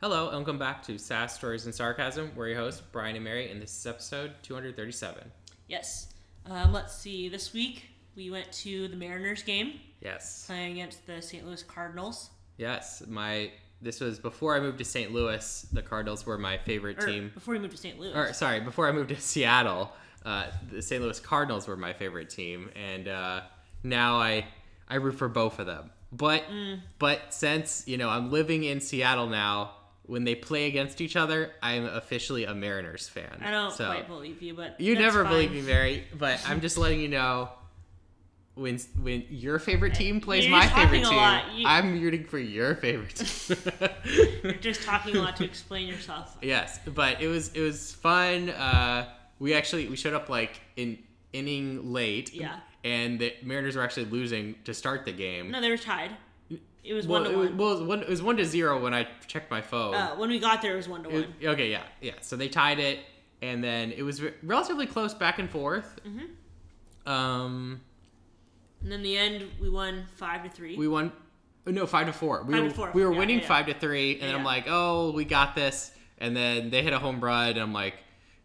Hello, 0.00 0.26
and 0.28 0.36
welcome 0.36 0.58
back 0.58 0.82
to 0.84 0.96
Sass 0.98 1.34
Stories 1.34 1.64
and 1.64 1.74
Sarcasm. 1.74 2.30
We're 2.36 2.48
your 2.48 2.58
hosts, 2.58 2.82
Brian 2.92 3.16
and 3.16 3.24
Mary, 3.24 3.50
and 3.50 3.60
this 3.60 3.76
is 3.76 3.86
episode 3.86 4.32
237. 4.42 5.24
Yes. 5.68 6.12
Um, 6.46 6.72
let's 6.72 6.94
see. 6.94 7.28
This 7.28 7.52
week 7.52 7.86
we 8.16 8.30
went 8.30 8.50
to 8.52 8.88
the 8.88 8.96
Mariners 8.96 9.42
game 9.42 9.80
Yes. 10.00 10.46
playing 10.46 10.72
against 10.72 11.04
the 11.06 11.20
St. 11.20 11.44
Louis 11.44 11.62
Cardinals. 11.64 12.30
Yes, 12.56 13.02
my 13.08 13.50
this 13.80 14.00
was 14.00 14.18
before 14.18 14.56
I 14.56 14.60
moved 14.60 14.78
to 14.78 14.84
St. 14.84 15.12
Louis. 15.12 15.66
The 15.72 15.82
Cardinals 15.82 16.26
were 16.26 16.36
my 16.38 16.58
favorite 16.58 17.02
Or 17.02 17.06
team. 17.06 17.30
before 17.34 17.52
we 17.54 17.60
moved 17.60 17.72
to 17.72 17.78
St. 17.78 17.98
Louis. 17.98 18.12
Or 18.14 18.32
sorry, 18.32 18.60
before 18.60 18.88
I 18.88 18.92
moved 18.92 19.10
to 19.10 19.20
Seattle, 19.20 19.92
uh, 20.24 20.46
the 20.70 20.82
St. 20.82 21.02
Louis 21.02 21.18
Cardinals 21.20 21.66
were 21.68 21.76
my 21.76 21.92
favorite 21.92 22.30
team, 22.30 22.70
and 22.76 23.08
uh, 23.08 23.40
now 23.82 24.16
I 24.16 24.46
I 24.88 24.96
root 24.96 25.16
for 25.16 25.28
both 25.28 25.58
of 25.58 25.66
them. 25.66 25.90
But 26.12 26.44
Mm. 26.48 26.80
but 27.00 27.34
since 27.34 27.86
you 27.86 27.96
know 27.98 28.08
I'm 28.08 28.30
living 28.32 28.62
in 28.64 28.80
Seattle 28.80 29.26
now, 29.28 29.72
when 30.08 30.24
they 30.24 30.34
play 30.34 30.66
against 30.66 31.00
each 31.00 31.14
other, 31.14 31.52
I'm 31.62 31.84
officially 31.84 32.44
a 32.44 32.54
Mariners 32.54 33.08
fan. 33.08 33.40
I 33.44 33.50
don't 33.52 33.72
So- 33.72 33.86
quite 33.86 34.08
believe 34.08 34.42
you, 34.42 34.54
but 34.54 34.80
You 34.80 34.96
never 34.96 35.22
fine. 35.22 35.32
believe 35.32 35.52
me, 35.52 35.62
Mary, 35.62 36.04
but 36.18 36.40
I'm 36.48 36.60
just 36.60 36.76
letting 36.76 36.98
you 37.00 37.08
know 37.08 37.50
when 38.54 38.76
when 39.00 39.24
your 39.30 39.60
favorite 39.60 39.94
team 39.94 40.20
plays 40.20 40.44
You're 40.44 40.56
my 40.58 40.66
favorite 40.66 41.04
team, 41.04 41.16
lot. 41.16 41.52
You- 41.54 41.64
I'm 41.66 42.00
rooting 42.02 42.24
for 42.24 42.38
your 42.40 42.74
favorite 42.74 43.14
team. 43.14 43.56
You're 44.42 44.52
just 44.54 44.82
talking 44.82 45.14
a 45.16 45.20
lot 45.20 45.36
to 45.36 45.44
explain 45.44 45.86
yourself. 45.86 46.36
yes, 46.42 46.80
but 46.86 47.20
it 47.22 47.28
was 47.28 47.52
it 47.52 47.60
was 47.60 47.92
fun. 47.92 48.50
Uh, 48.50 49.08
we 49.38 49.54
actually 49.54 49.86
we 49.88 49.94
showed 49.96 50.14
up 50.14 50.28
like 50.28 50.60
in 50.76 50.98
inning 51.32 51.92
late. 51.92 52.34
Yeah. 52.34 52.58
And 52.84 53.18
the 53.20 53.34
Mariners 53.42 53.76
were 53.76 53.82
actually 53.82 54.06
losing 54.06 54.54
to 54.64 54.72
start 54.72 55.04
the 55.04 55.12
game. 55.12 55.50
No, 55.50 55.60
they 55.60 55.68
were 55.70 55.76
tied. 55.76 56.10
It 56.84 56.94
was 56.94 57.06
well, 57.06 57.22
one 57.22 57.30
to 57.32 57.36
one. 57.36 57.56
well, 57.56 57.70
it 57.72 57.80
was 57.80 57.82
one. 57.88 58.02
It 58.02 58.08
was 58.08 58.22
one 58.22 58.36
to 58.38 58.44
zero 58.44 58.80
when 58.82 58.94
I 58.94 59.06
checked 59.26 59.50
my 59.50 59.60
phone. 59.60 59.94
Uh, 59.94 60.14
when 60.16 60.30
we 60.30 60.38
got 60.38 60.62
there, 60.62 60.72
it 60.74 60.76
was 60.76 60.88
one 60.88 61.02
to 61.04 61.10
It- 61.10 61.28
one. 61.42 61.48
okay, 61.54 61.70
yeah, 61.70 61.82
yeah. 62.00 62.12
So 62.22 62.36
they 62.36 62.48
tied 62.48 62.78
it, 62.78 63.00
and 63.42 63.62
then 63.62 63.92
it 63.92 64.02
was 64.02 64.22
re- 64.22 64.32
relatively 64.42 64.86
close 64.86 65.12
back 65.12 65.38
and 65.38 65.50
forth. 65.50 66.00
Mm-hmm. 66.06 67.10
Um, 67.10 67.80
And 68.82 68.92
then 68.92 69.02
the 69.02 69.16
end, 69.18 69.44
we 69.60 69.68
won 69.68 70.06
five 70.16 70.42
to 70.44 70.48
three. 70.50 70.76
we 70.76 70.88
won. 70.88 71.12
oh, 71.66 71.70
No, 71.70 71.86
five 71.86 72.06
to 72.06 72.12
four. 72.12 72.42
We 72.44 72.54
Five 72.54 72.62
were 72.62 72.68
to 72.70 72.74
four. 72.74 72.90
we 72.94 73.04
were 73.04 73.12
Yeah, 73.12 73.18
winning 73.18 73.40
yeah. 73.40 73.46
five 73.46 73.66
to 73.66 73.74
three, 73.74 74.12
and 74.14 74.22
then 74.22 74.34
I'm 74.34 74.40
Yeah. 74.42 74.46
like, 74.46 74.64
oh, 74.68 75.10
we 75.12 75.24
got 75.24 75.54
this. 75.54 75.92
And 76.18 76.36
then 76.36 76.70
they 76.70 76.82
hit 76.82 76.92
a 76.92 76.98
home 76.98 77.20
run, 77.20 77.50
and 77.50 77.58
I'm 77.60 77.72
like, 77.72 77.94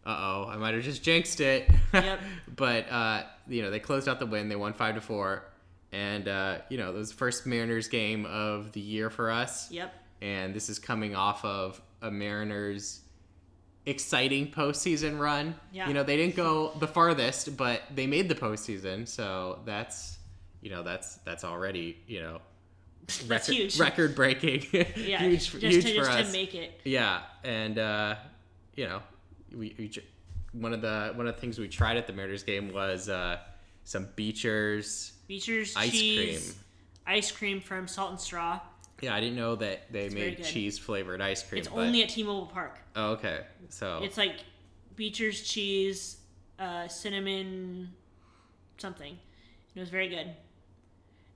uh 0.06 0.14
oh, 0.18 0.48
I 0.50 0.56
might 0.56 0.74
have 0.74 0.82
just 0.84 1.02
jinxed 1.02 1.40
it. 1.40 1.70
Yep. 1.94 2.20
but 2.56 2.90
uh, 2.90 3.22
you 3.48 3.62
know, 3.62 3.70
they 3.70 3.80
closed 3.80 4.08
out 4.08 4.18
the 4.18 4.26
win. 4.26 4.48
They 4.48 4.56
won 4.56 4.72
five 4.74 4.94
to 4.96 5.00
four, 5.00 5.44
and 5.94 6.26
uh, 6.28 6.58
you 6.68 6.76
know, 6.78 6.88
it 6.90 6.94
was 6.94 7.10
the 7.10 7.16
first 7.16 7.46
Mariners 7.46 7.88
game 7.88 8.26
of 8.26 8.72
the 8.72 8.80
year 8.80 9.10
for 9.10 9.30
us. 9.30 9.70
Yep. 9.70 9.92
and 10.22 10.54
this 10.54 10.68
is 10.68 10.78
coming 10.78 11.14
off 11.14 11.44
of 11.44 11.80
a 12.02 12.10
Mariners 12.10 13.00
exciting 13.86 14.50
postseason 14.50 15.18
run. 15.18 15.54
Yeah. 15.72 15.88
You 15.88 15.94
know, 15.94 16.02
they 16.02 16.16
didn't 16.16 16.36
go 16.36 16.72
the 16.80 16.86
farthest, 16.88 17.56
but 17.56 17.82
they 17.94 18.06
made 18.06 18.28
the 18.28 18.34
postseason, 18.34 19.06
so 19.06 19.60
that's 19.64 20.18
you 20.62 20.70
know 20.70 20.82
that's 20.82 21.16
that's 21.26 21.44
already 21.44 21.98
you 22.06 22.20
know 22.22 22.40
That's 23.28 23.46
huge. 23.48 23.78
record 23.78 24.14
breaking, 24.14 24.64
Yeah. 24.96 25.18
huge 25.18 25.50
just 25.50 25.62
huge 25.62 25.84
to, 25.84 25.90
for 25.98 26.04
just 26.06 26.10
us. 26.10 26.26
to 26.28 26.32
make 26.32 26.54
it. 26.54 26.80
yeah, 26.84 27.20
and 27.44 27.78
uh, 27.78 28.14
you 28.74 28.86
know, 28.88 29.02
we, 29.54 29.74
we 29.78 29.92
one 30.52 30.72
of 30.72 30.80
the 30.80 31.12
one 31.14 31.26
of 31.26 31.34
the 31.34 31.40
things 31.40 31.58
we 31.58 31.68
tried 31.68 31.98
at 31.98 32.06
the 32.06 32.14
Mariners 32.14 32.42
game 32.44 32.72
was 32.72 33.10
uh, 33.10 33.36
some 33.84 34.08
Beechers 34.16 35.12
Beecher's 35.26 35.74
ice 35.76 35.90
cheese, 35.90 36.52
cream. 36.52 37.16
ice 37.16 37.30
cream 37.32 37.60
from 37.60 37.88
Salt 37.88 38.10
and 38.10 38.20
Straw. 38.20 38.60
Yeah, 39.00 39.14
I 39.14 39.20
didn't 39.20 39.36
know 39.36 39.56
that 39.56 39.92
they 39.92 40.08
very 40.08 40.30
made 40.36 40.44
cheese 40.44 40.78
flavored 40.78 41.20
ice 41.20 41.42
cream. 41.42 41.58
It's 41.60 41.68
but- 41.68 41.78
only 41.80 42.02
at 42.02 42.08
T-Mobile 42.10 42.46
Park. 42.46 42.78
oh, 42.96 43.12
okay. 43.12 43.40
So 43.68 44.00
It's 44.02 44.16
like 44.16 44.36
Beecher's 44.96 45.42
cheese, 45.42 46.18
uh, 46.58 46.88
cinnamon, 46.88 47.92
something. 48.78 49.18
It 49.74 49.80
was 49.80 49.88
very 49.90 50.08
good. 50.08 50.30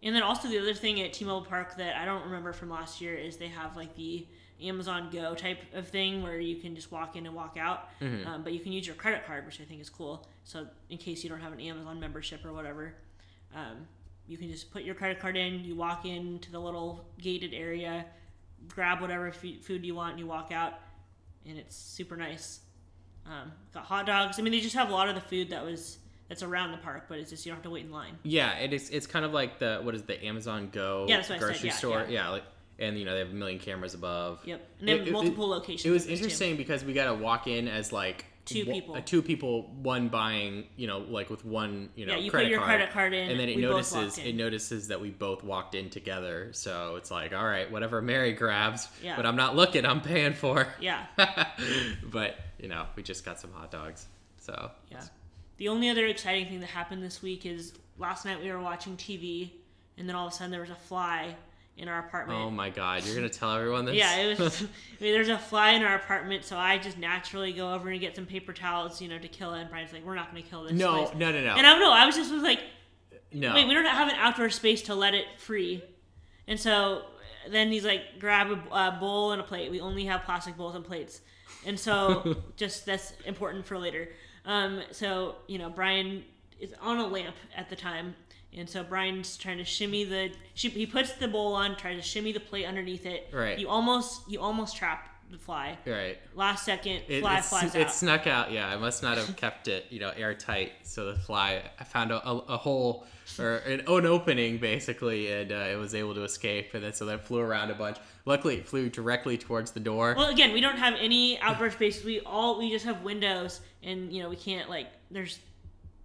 And 0.03 0.15
then 0.15 0.23
also 0.23 0.49
the 0.49 0.59
other 0.61 0.75
thing 0.75 1.01
at 1.01 1.13
T-Mobile 1.13 1.47
Park 1.49 1.77
that 1.77 1.97
I 1.97 2.05
don't 2.05 2.23
remember 2.25 2.53
from 2.53 2.71
last 2.71 3.01
year 3.01 3.17
is 3.17 3.37
they 3.37 3.49
have 3.49 3.77
like 3.77 3.97
the 3.97 4.27
Amazon 4.63 5.09
Go 5.13 5.35
type 5.35 5.59
of 5.75 5.89
thing 5.89 6.23
where 6.23 6.39
you 6.39 6.57
can 6.57 6.75
just 6.77 6.91
walk 6.93 7.17
in 7.17 7.27
and 7.27 7.35
walk 7.35 7.57
out, 7.59 7.89
Mm-hmm. 8.01 8.29
um, 8.29 8.43
but 8.45 8.53
you 8.53 8.61
can 8.61 8.71
use 8.73 8.87
your 8.87 8.95
credit 8.97 9.27
card, 9.27 9.45
which 9.47 9.61
I 9.61 9.65
think 9.65 9.81
is 9.81 9.91
cool. 9.91 10.27
So 10.45 10.67
in 10.89 10.99
case 10.99 11.23
you 11.25 11.31
don't 11.31 11.41
have 11.41 11.53
an 11.53 11.61
Amazon 11.61 11.99
membership 12.01 12.45
or 12.45 12.53
whatever, 12.53 12.95
um, 13.55 13.87
you 14.27 14.37
can 14.37 14.51
just 14.51 14.71
put 14.71 14.83
your 14.83 14.95
credit 14.95 15.21
card 15.21 15.37
in. 15.37 15.65
You 15.65 15.75
walk 15.75 16.05
into 16.05 16.51
the 16.53 16.59
little 16.61 17.07
gated 17.21 17.55
area, 17.55 18.05
grab 18.69 19.01
whatever 19.01 19.29
f- 19.29 19.43
food 19.63 19.85
you 19.85 19.95
want, 19.95 20.13
and 20.13 20.21
you 20.21 20.27
walk 20.27 20.53
out, 20.53 20.75
and 21.47 21.57
it's 21.59 21.77
super 21.77 22.17
nice. 22.17 22.61
Um, 23.27 23.53
got 23.75 23.85
hot 23.85 24.07
dogs. 24.07 24.39
I 24.39 24.43
mean, 24.43 24.53
they 24.53 24.61
just 24.61 24.75
have 24.77 24.91
a 24.91 24.93
lot 24.93 25.09
of 25.09 25.15
the 25.15 25.21
food 25.21 25.51
that 25.51 25.65
was 25.65 25.99
that's 26.29 26.43
around 26.43 26.73
the 26.73 26.79
park, 26.79 27.05
but 27.09 27.19
it's 27.19 27.31
just 27.31 27.47
you 27.47 27.51
don't 27.51 27.57
have 27.57 27.65
to 27.65 27.71
wait 27.71 27.85
in 27.87 27.91
line. 27.91 28.19
Yeah, 28.23 28.55
it 28.59 28.73
is. 28.73 28.91
It's 28.91 29.07
kind 29.07 29.25
of 29.25 29.33
like 29.33 29.59
the 29.59 29.81
what 29.83 29.95
is 29.95 30.03
the 30.03 30.23
Amazon 30.25 30.69
Go 30.73 31.07
Yeah, 31.09 31.17
that's 31.17 31.29
what 31.31 31.37
I 31.37 31.39
said, 31.41 31.47
grocery 31.47 31.69
yeah, 31.71 31.75
store. 31.75 32.01
yeah. 32.09 32.25
Yeah, 32.25 32.29
like, 32.31 32.45
and 32.79 32.99
you 32.99 33.05
know 33.07 33.13
they 33.15 33.21
have 33.21 33.31
a 33.31 33.35
million 33.35 33.59
cameras 33.59 33.95
above. 33.95 34.41
Yep, 34.45 34.67
and 34.79 34.89
they 34.89 34.93
have 34.93 35.01
It- 35.03 35.09
it- 35.09 35.13
multiple 35.13 35.49
locations. 35.49 35.87
It 35.87 35.91
was 35.91 36.05
this, 36.07 36.19
too. 36.19 36.25
interesting 36.25 36.57
because 36.57 36.85
we 36.85 36.93
got 36.93 37.07
to 37.07 37.15
walk 37.15 37.47
in 37.47 37.67
as 37.69 37.93
like 37.93 38.27
Two 38.49 38.65
people. 38.65 38.95
uh, 38.97 39.01
two 39.05 39.23
people, 39.23 39.71
one 39.83 40.09
buying, 40.09 40.65
you 40.77 40.87
know, 40.87 40.99
like 40.99 41.31
with 41.31 41.45
one, 41.45 41.91
you 41.95 42.07
know, 42.07 42.15
Yeah, 42.15 42.19
you 42.21 42.31
credit 42.31 42.47
put 42.47 42.51
your 42.51 42.59
card, 42.61 42.69
credit 42.71 42.91
card 42.93 43.13
in, 43.15 43.31
and 43.31 43.39
then 43.41 43.49
it 43.49 43.59
notices 43.59 44.19
it 44.19 44.35
notices 44.35 44.89
that 44.89 45.01
we 45.01 45.11
both 45.11 45.45
walked 45.45 45.75
in 45.75 45.91
together. 45.91 46.51
So 46.53 46.97
it's 46.97 47.11
like, 47.11 47.35
all 47.35 47.45
right, 47.45 47.71
whatever 47.71 48.01
Mary 48.03 48.33
grabs, 48.33 48.89
Yeah. 49.03 49.17
but 49.17 49.27
I'm 49.27 49.37
not 49.37 49.55
looking, 49.57 49.85
I'm 49.85 50.01
paying 50.01 50.33
for. 50.35 50.67
Yeah, 50.81 51.07
but 52.05 52.37
you 52.59 52.69
know, 52.69 52.87
we 52.97 53.03
just 53.03 53.25
got 53.25 53.41
some 53.41 53.53
hot 53.53 53.71
dogs. 53.71 54.07
So 54.39 54.71
yeah. 54.91 55.03
The 55.59 55.69
only 55.69 55.91
other 55.91 56.07
exciting 56.07 56.47
thing 56.47 56.61
that 56.61 56.67
happened 56.71 57.03
this 57.03 57.21
week 57.23 57.45
is 57.45 57.73
last 57.99 58.25
night 58.25 58.41
we 58.43 58.51
were 58.51 58.61
watching 58.61 58.97
TV, 58.97 59.51
and 59.97 60.09
then 60.09 60.15
all 60.17 60.27
of 60.29 60.33
a 60.33 60.37
sudden 60.37 60.51
there 60.53 60.61
was 60.61 60.71
a 60.71 60.75
fly 60.77 61.35
in 61.79 61.89
our 61.89 62.01
apartment. 62.01 62.39
Oh 62.41 62.51
my 62.51 62.71
God, 62.71 63.05
you're 63.07 63.15
gonna 63.15 63.29
tell 63.29 63.53
everyone 63.55 63.85
this? 63.85 63.95
Yeah, 63.95 64.17
it 64.17 64.39
was. 64.39 64.63
I 65.01 65.05
mean, 65.05 65.13
there's 65.13 65.29
a 65.29 65.39
fly 65.39 65.71
in 65.71 65.83
our 65.83 65.95
apartment, 65.95 66.45
so 66.45 66.57
I 66.59 66.77
just 66.79 66.99
naturally 66.99 67.53
go 67.53 67.73
over 67.73 67.89
and 67.89 68.01
get 68.01 68.17
some 68.17 68.27
paper 68.27 68.53
towels, 68.53 69.01
you 69.01 69.09
know, 69.09 69.19
to 69.19 69.29
kill 69.29 69.55
it. 69.55 69.61
And 69.61 69.71
Brian's 69.71 69.93
like, 69.93 70.05
"We're 70.05 70.17
not 70.17 70.35
to 70.35 70.43
kill 70.43 70.65
this." 70.65 70.73
no, 70.73 71.05
place." 71.05 71.19
no, 71.19 71.31
no, 71.33 71.41
no, 71.43 71.55
And 71.55 71.67
I 71.67 71.71
don't 71.71 71.81
know. 71.81 71.93
I 71.93 72.05
was 72.05 72.17
just 72.17 72.33
was 72.33 72.43
like, 72.43 72.61
no. 73.33 73.55
"Wait, 73.55 73.67
we 73.67 73.75
don't 73.75 73.85
have 73.85 74.09
an 74.09 74.17
outdoor 74.17 74.51
space 74.51 74.83
to 74.83 74.95
let 74.95 75.15
it 75.15 75.27
free," 75.39 75.83
and 76.47 76.59
so 76.59 77.03
then 77.49 77.71
he's 77.71 77.85
like, 77.85 78.19
"Grab 78.19 78.51
a 78.51 78.75
uh, 78.75 79.01
bowl 79.01 79.33
and 79.33 79.41
a 79.41 79.45
plate. 79.45 79.71
We 79.71 79.81
only 79.81 80.05
have 80.07 80.25
plastic 80.25 80.57
bowls 80.57 80.75
and 80.75 80.85
plates." 80.85 81.21
And 81.65 81.79
so, 81.79 82.37
just 82.57 82.87
that's 82.87 83.13
important 83.25 83.65
for 83.65 83.79
later. 83.79 84.09
Um, 84.45 84.83
so 84.91 85.37
you 85.47 85.59
know, 85.59 85.71
Brian 85.71 86.25
is 86.59 86.75
on 86.81 86.99
a 86.99 87.07
lamp 87.07 87.37
at 87.57 87.71
the 87.71 87.77
time, 87.77 88.17
and 88.57 88.69
so 88.69 88.83
Brian's 88.83 89.37
trying 89.37 89.59
to 89.59 89.65
shimmy 89.65 90.05
the. 90.05 90.31
She, 90.55 90.69
he 90.71 90.87
puts 90.87 91.13
the 91.13 91.29
bowl 91.29 91.55
on, 91.55 91.77
tries 91.77 91.97
to 91.97 92.03
shimmy 92.03 92.33
the 92.33 92.41
plate 92.41 92.67
underneath 92.67 93.07
it. 93.07 93.29
Right. 93.33 93.59
You 93.59 93.69
almost 93.69 94.29
you 94.31 94.41
almost 94.41 94.77
trap 94.77 95.09
the 95.31 95.39
fly. 95.39 95.77
right. 95.87 96.19
Last 96.35 96.65
second, 96.65 97.03
It, 97.07 97.21
fly 97.21 97.39
it, 97.39 97.45
flies 97.45 97.75
it 97.75 97.87
out. 97.87 97.93
snuck 97.93 98.27
out. 98.27 98.51
Yeah, 98.51 98.67
I 98.67 98.77
must 98.77 99.03
not 99.03 99.19
have 99.19 99.37
kept 99.37 99.69
it, 99.69 99.85
you 99.91 100.01
know, 100.01 100.11
airtight. 100.17 100.73
So 100.85 101.13
the 101.13 101.19
fly, 101.19 101.63
I 101.79 101.85
found 101.85 102.11
a, 102.13 102.27
a, 102.27 102.37
a 102.39 102.57
hole 102.57 103.07
or 103.39 103.57
an, 103.59 103.81
an 103.87 104.07
opening 104.07 104.57
basically, 104.57 105.31
and 105.31 105.53
uh, 105.53 105.67
it 105.71 105.77
was 105.77 105.95
able 105.95 106.15
to 106.15 106.25
escape. 106.25 106.73
And 106.73 106.83
then 106.83 106.95
so 106.95 107.05
that 107.07 107.27
flew 107.27 107.41
around 107.41 107.71
a 107.71 107.75
bunch. 107.75 107.99
Luckily, 108.25 108.57
it 108.57 108.67
flew 108.69 108.89
directly 108.89 109.37
towards 109.37 109.71
the 109.73 109.81
door. 109.81 110.15
Well, 110.17 110.31
again, 110.31 110.53
we 110.55 110.63
don't 110.63 110.79
have 110.79 110.95
any 110.99 111.39
outdoor 111.41 111.71
space. 111.71 112.03
We 112.03 112.21
all 112.21 112.59
we 112.59 112.71
just 112.71 112.87
have 112.87 113.03
windows, 113.03 113.61
and 113.83 114.11
you 114.11 114.23
know 114.23 114.31
we 114.31 114.37
can't 114.37 114.71
like 114.71 114.87
there's 115.11 115.39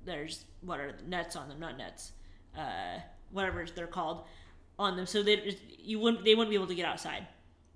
there's 0.03 0.43
what 0.61 0.79
are 0.81 0.91
the 0.91 1.03
nets 1.07 1.35
on 1.37 1.47
them, 1.47 1.59
not 1.61 1.77
nets, 1.77 2.11
uh, 2.57 2.99
whatever 3.31 3.65
they're 3.75 3.87
called 3.87 4.25
on 4.79 4.95
them. 4.95 5.05
So 5.05 5.23
they 5.23 5.57
you 5.79 5.99
wouldn't 5.99 6.25
they 6.25 6.35
wouldn't 6.35 6.49
be 6.49 6.55
able 6.55 6.67
to 6.67 6.75
get 6.75 6.85
outside. 6.85 7.27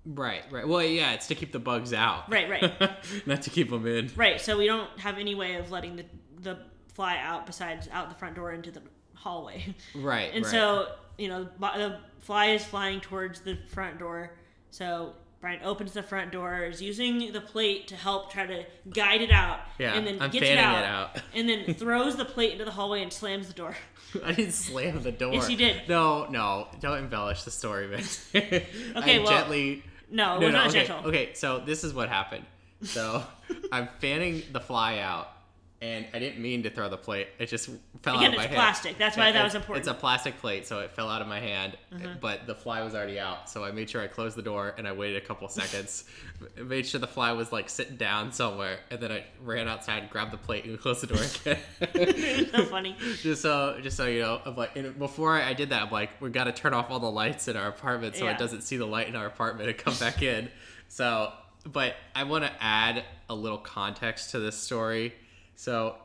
right, 0.04 0.44
right. 0.50 0.66
Well, 0.66 0.82
yeah, 0.82 1.12
it's 1.12 1.26
to 1.28 1.34
keep 1.34 1.52
the 1.52 1.58
bugs 1.58 1.92
out. 1.92 2.30
Right, 2.30 2.48
right. 2.48 2.92
not 3.26 3.42
to 3.42 3.50
keep 3.50 3.70
them 3.70 3.86
in. 3.86 4.10
Right. 4.16 4.40
So 4.40 4.56
we 4.56 4.66
don't 4.66 4.90
have 4.98 5.18
any 5.18 5.34
way 5.34 5.56
of 5.56 5.70
letting 5.70 5.96
the 5.96 6.04
the 6.40 6.58
fly 6.94 7.18
out 7.18 7.46
besides 7.46 7.88
out 7.92 8.08
the 8.08 8.14
front 8.14 8.34
door 8.34 8.52
into 8.52 8.70
the 8.70 8.82
hallway. 9.14 9.74
Right. 9.94 10.32
And 10.32 10.44
right. 10.44 10.50
so, 10.50 10.92
you 11.16 11.28
know, 11.28 11.48
the 11.58 11.98
fly 12.20 12.46
is 12.46 12.64
flying 12.64 13.00
towards 13.00 13.40
the 13.40 13.56
front 13.68 13.98
door. 13.98 14.32
So 14.70 15.14
Brian 15.40 15.60
opens 15.62 15.92
the 15.92 16.02
front 16.02 16.32
door, 16.32 16.64
is 16.64 16.82
using 16.82 17.32
the 17.32 17.40
plate 17.40 17.86
to 17.88 17.96
help 17.96 18.32
try 18.32 18.44
to 18.44 18.64
guide 18.90 19.20
it 19.20 19.30
out. 19.30 19.60
Yeah, 19.78 19.94
and 19.94 20.04
then 20.04 20.20
I'm 20.20 20.30
gets 20.30 20.46
it 20.46 20.58
out, 20.58 20.78
it 20.78 20.84
out. 20.84 21.22
and 21.34 21.48
then 21.48 21.74
throws 21.74 22.16
the 22.16 22.24
plate 22.24 22.52
into 22.52 22.64
the 22.64 22.72
hallway 22.72 23.02
and 23.02 23.12
slams 23.12 23.46
the 23.46 23.52
door. 23.52 23.76
I 24.24 24.32
didn't 24.32 24.52
slam 24.52 25.02
the 25.02 25.12
door. 25.12 25.32
Yes, 25.32 25.48
you 25.48 25.56
did. 25.56 25.88
No, 25.88 26.26
no, 26.26 26.66
don't 26.80 26.98
embellish 26.98 27.44
the 27.44 27.52
story, 27.52 27.86
man. 27.86 28.02
Okay, 28.34 28.66
I 28.96 29.18
well, 29.18 29.26
gently. 29.26 29.84
No, 30.10 30.36
it 30.36 30.40
no, 30.40 30.46
no, 30.48 30.52
not 30.52 30.68
okay, 30.68 30.86
gentle. 30.86 31.08
okay. 31.08 31.34
So 31.34 31.60
this 31.60 31.84
is 31.84 31.94
what 31.94 32.08
happened. 32.08 32.44
So 32.82 33.22
I'm 33.70 33.88
fanning 34.00 34.42
the 34.52 34.60
fly 34.60 34.98
out, 34.98 35.30
and 35.80 36.06
I 36.12 36.18
didn't 36.18 36.42
mean 36.42 36.64
to 36.64 36.70
throw 36.70 36.88
the 36.88 36.96
plate. 36.96 37.28
It 37.38 37.46
just 37.46 37.68
fell 38.02 38.16
Again, 38.16 38.30
out 38.30 38.32
of 38.32 38.36
my 38.36 38.42
hand. 38.42 38.42
it's 38.42 38.46
hand. 38.46 38.54
plastic. 38.54 38.98
That's 38.98 39.16
why 39.16 39.28
It- 39.28 39.32
that 39.34 39.44
was 39.44 39.54
important. 39.54 39.86
It's 39.86 39.96
a 39.96 39.98
plastic 39.98 40.38
plate, 40.40 40.66
so 40.66 40.80
it 40.80 40.90
fell 40.92 41.08
out 41.08 41.22
of 41.22 41.28
my 41.28 41.38
hand. 41.38 41.78
Uh-huh. 41.94 42.14
But 42.20 42.46
the 42.48 42.54
fly 42.56 42.82
was 42.82 42.94
already 42.96 43.20
out, 43.20 43.48
so 43.48 43.62
I 43.64 43.70
made 43.70 43.88
sure 43.88 44.02
I 44.02 44.08
closed 44.08 44.36
the 44.36 44.42
door 44.42 44.74
and 44.76 44.88
I 44.88 44.92
waited 44.92 45.22
a 45.22 45.24
couple 45.24 45.48
seconds, 45.48 46.04
made 46.56 46.84
sure 46.86 47.00
the 47.00 47.06
fly 47.06 47.30
was 47.32 47.52
like 47.52 47.70
sitting 47.70 47.96
down 47.96 48.32
somewhere, 48.32 48.80
and 48.90 48.98
then 49.00 49.12
I 49.12 49.24
ran 49.44 49.68
outside, 49.68 50.10
grabbed 50.10 50.32
the 50.32 50.36
plate, 50.38 50.64
and 50.64 50.80
closed 50.80 51.00
the 51.02 51.06
door 51.06 51.22
again. 51.92 52.48
so 52.50 52.64
funny. 52.64 52.96
just 53.22 53.42
so, 53.42 53.78
just 53.80 53.96
so 53.96 54.06
you 54.06 54.20
know, 54.22 54.40
I'm 54.44 54.56
like, 54.56 54.74
and 54.76 54.98
before 54.98 55.34
I 55.40 55.54
did 55.54 55.70
that, 55.70 55.82
I'm 55.82 55.90
like, 55.92 56.10
we 56.20 56.30
got 56.30 56.44
to 56.44 56.52
turn 56.52 56.74
off 56.74 56.90
all 56.90 56.98
the 56.98 57.10
lights 57.10 57.46
in 57.46 57.56
our 57.56 57.68
apartment 57.68 58.16
so 58.16 58.24
Yeah. 58.24 58.32
it 58.32 58.38
doesn't 58.38 58.62
see 58.62 58.76
the 58.78 58.86
light 58.86 59.06
in 59.06 59.14
our 59.14 59.26
apartment 59.26 59.68
and 59.68 59.78
come 59.78 59.94
back 59.94 60.22
in. 60.22 60.48
So, 60.88 61.32
but 61.64 61.94
I 62.16 62.24
want 62.24 62.44
to 62.44 62.52
add 62.60 63.04
a 63.28 63.34
little 63.34 63.58
context 63.58 64.30
to 64.30 64.40
this 64.40 64.56
story. 64.56 65.14
So, 65.58 65.96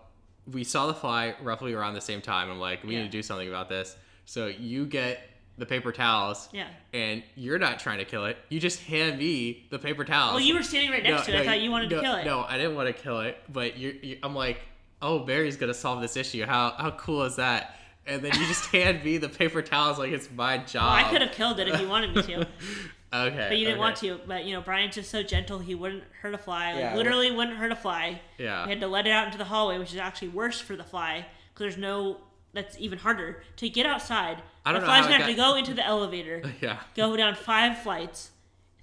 we 0.51 0.63
saw 0.63 0.87
the 0.87 0.95
fly 0.95 1.35
roughly 1.43 1.73
around 1.73 1.93
the 1.93 2.01
same 2.01 2.19
time. 2.21 2.49
I'm 2.49 2.59
like, 2.59 2.83
we 2.83 2.93
Yeah. 2.95 3.01
need 3.03 3.11
to 3.11 3.17
do 3.17 3.21
something 3.21 3.47
about 3.47 3.69
this. 3.69 3.95
So 4.25 4.47
you 4.47 4.85
get 4.85 5.21
the 5.57 5.65
paper 5.67 5.91
towels, 5.91 6.49
Yeah. 6.51 6.67
and 6.93 7.21
you're 7.35 7.59
not 7.59 7.79
trying 7.79 7.99
to 7.99 8.05
kill 8.05 8.25
it. 8.25 8.37
You 8.49 8.59
just 8.59 8.81
hand 8.81 9.19
me 9.19 9.67
the 9.69 9.77
paper 9.77 10.03
towels. 10.03 10.33
Well, 10.33 10.41
you 10.43 10.55
were 10.55 10.63
standing 10.63 10.89
right 10.89 11.03
next 11.03 11.27
to 11.27 11.35
it. 11.35 11.41
I 11.41 11.45
thought 11.45 11.61
you 11.61 11.69
wanted 11.69 11.91
no, 11.91 11.97
to 11.97 12.01
kill 12.01 12.15
it. 12.15 12.25
No, 12.25 12.41
I 12.41 12.57
didn't 12.57 12.75
want 12.75 12.87
to 12.87 13.01
kill 13.03 13.19
it, 13.21 13.37
but 13.47 13.77
you, 13.77 13.97
you 14.01 14.17
I'm 14.23 14.33
like, 14.35 14.59
oh, 15.01 15.19
Barry's 15.19 15.55
gonna 15.55 15.73
solve 15.75 16.01
this 16.01 16.17
issue. 16.17 16.43
How 16.45 16.71
how 16.71 16.91
cool 16.91 17.21
is 17.23 17.35
that? 17.35 17.77
And 18.07 18.23
then 18.23 18.33
you 18.33 18.47
just 18.47 18.65
hand 18.71 19.03
me 19.03 19.19
the 19.19 19.29
paper 19.29 19.61
towels 19.61 19.99
like 19.99 20.11
it's 20.11 20.29
my 20.31 20.57
job. 20.57 20.83
Well, 20.97 21.05
I 21.05 21.09
could 21.09 21.21
have 21.21 21.31
killed 21.31 21.59
it 21.59 21.67
if 21.67 21.79
you 21.79 21.87
wanted 21.87 22.15
me 22.15 22.23
to. 22.23 22.47
okay, 23.13 23.47
But 23.49 23.57
you 23.57 23.65
didn't 23.65 23.73
okay. 23.73 23.79
want 23.79 23.95
to. 23.97 24.19
But 24.27 24.45
you 24.45 24.53
know, 24.53 24.61
Brian's 24.61 24.95
just 24.95 25.09
so 25.11 25.23
gentle. 25.23 25.59
He 25.59 25.75
wouldn't 25.75 26.03
hurt 26.21 26.33
a 26.33 26.37
fly. 26.37 26.71
Like, 26.73 26.81
Yeah. 26.81 26.95
literally 26.95 27.31
wouldn't 27.31 27.57
hurt 27.57 27.71
a 27.71 27.75
fly. 27.75 28.21
Yeah. 28.37 28.65
We 28.65 28.71
had 28.71 28.81
to 28.81 28.87
let 28.87 29.05
it 29.07 29.11
out 29.11 29.25
into 29.27 29.37
the 29.37 29.45
hallway, 29.45 29.77
which 29.77 29.91
is 29.91 29.97
actually 29.97 30.29
worse 30.29 30.59
for 30.59 30.75
the 30.75 30.83
fly 30.83 31.25
because 31.53 31.63
there's 31.73 31.77
no. 31.77 32.17
That's 32.53 32.77
even 32.79 32.99
harder 32.99 33.41
to 33.57 33.67
get 33.69 33.87
outside. 33.87 34.43
I 34.63 34.71
don't 34.71 34.81
the 34.81 34.85
fly's 34.85 35.05
gonna 35.05 35.17
have 35.17 35.25
to 35.27 35.33
go 35.33 35.55
into 35.55 35.73
the 35.73 35.83
elevator, 35.85 36.43
Yeah. 36.61 36.79
go 36.95 37.17
down 37.17 37.33
five 37.33 37.79
flights, 37.79 38.29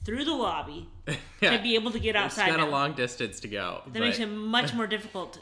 through 0.04 0.24
the 0.24 0.32
lobby 0.34 0.88
yeah. 1.40 1.56
to 1.56 1.62
be 1.62 1.76
able 1.76 1.92
to 1.92 2.00
get 2.00 2.16
outside. 2.16 2.48
It's 2.48 2.56
got 2.56 2.66
a 2.66 2.70
long 2.70 2.94
distance 2.94 3.38
to 3.40 3.48
go. 3.48 3.82
that 3.84 3.92
but- 3.92 4.00
makes 4.00 4.18
it 4.18 4.26
much 4.26 4.74
more 4.74 4.88
difficult. 4.88 5.38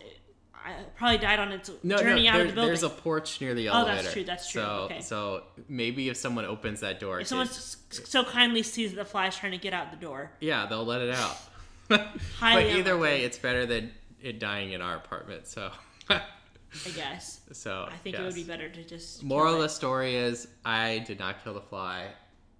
Probably 0.97 1.19
died 1.19 1.38
on 1.38 1.53
its 1.53 1.70
No, 1.82 1.99
journey 1.99 2.25
no, 2.25 2.31
out 2.31 2.32
there- 2.35 2.43
of 2.43 2.49
the 2.49 2.55
building. 2.55 2.69
there's 2.69 2.82
a 2.82 2.88
porch 2.91 3.41
near 3.41 3.55
the 3.55 3.69
elevator. 3.69 3.93
Oh, 3.99 4.03
that's 4.03 4.12
true, 4.12 4.25
that's 4.25 4.50
true, 4.50 4.62
So, 4.62 4.69
okay. 4.82 5.00
so 5.00 5.43
maybe 5.69 6.09
if 6.09 6.17
someone 6.17 6.44
opens 6.44 6.81
that 6.81 7.00
door, 7.00 7.20
if 7.20 7.26
someone 7.29 7.49
so 7.49 8.25
kindly 8.25 8.62
sees 8.62 8.94
the 8.94 9.05
flies 9.05 9.37
trying 9.37 9.53
to 9.53 9.59
get 9.59 9.73
out 9.73 9.91
the 9.91 9.97
door, 9.97 10.31
yeah, 10.41 10.67
they'll 10.67 10.85
let 10.85 11.00
it 11.00 11.15
out. 11.15 11.37
But 11.88 12.06
either 12.67 12.97
way, 12.99 13.23
it's 13.25 13.38
better 13.38 13.65
than 13.65 13.93
it 14.20 14.38
dying 14.38 14.73
in 14.73 14.82
our 14.82 14.97
apartment. 14.97 15.47
So, 15.47 15.70
I 16.11 16.20
guess. 16.94 17.41
so 17.53 17.88
I 17.91 17.97
think 17.97 18.17
it 18.17 18.23
would 18.23 18.35
be 18.35 18.44
better 18.44 18.69
to 18.69 18.85
just. 18.85 19.23
Moral 19.23 19.55
of 19.55 19.61
the 19.61 19.69
story 19.69 20.17
is 20.17 20.49
I 20.65 20.99
did 21.06 21.19
not 21.19 21.43
kill 21.43 21.55
the 21.55 21.62
fly, 21.62 22.09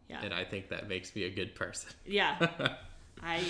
Yeah. 0.09 0.23
and 0.23 0.33
I 0.33 0.45
think 0.45 0.71
that 0.71 0.89
makes 0.89 1.15
me 1.15 1.25
a 1.25 1.31
good 1.31 1.55
person. 1.55 1.91
Yeah. 2.07 2.37
I 3.23 3.43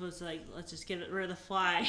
was 0.00 0.20
like, 0.22 0.42
let's 0.54 0.70
just 0.70 0.86
get 0.86 1.10
rid 1.10 1.24
of 1.24 1.30
the 1.30 1.42
fly. 1.42 1.88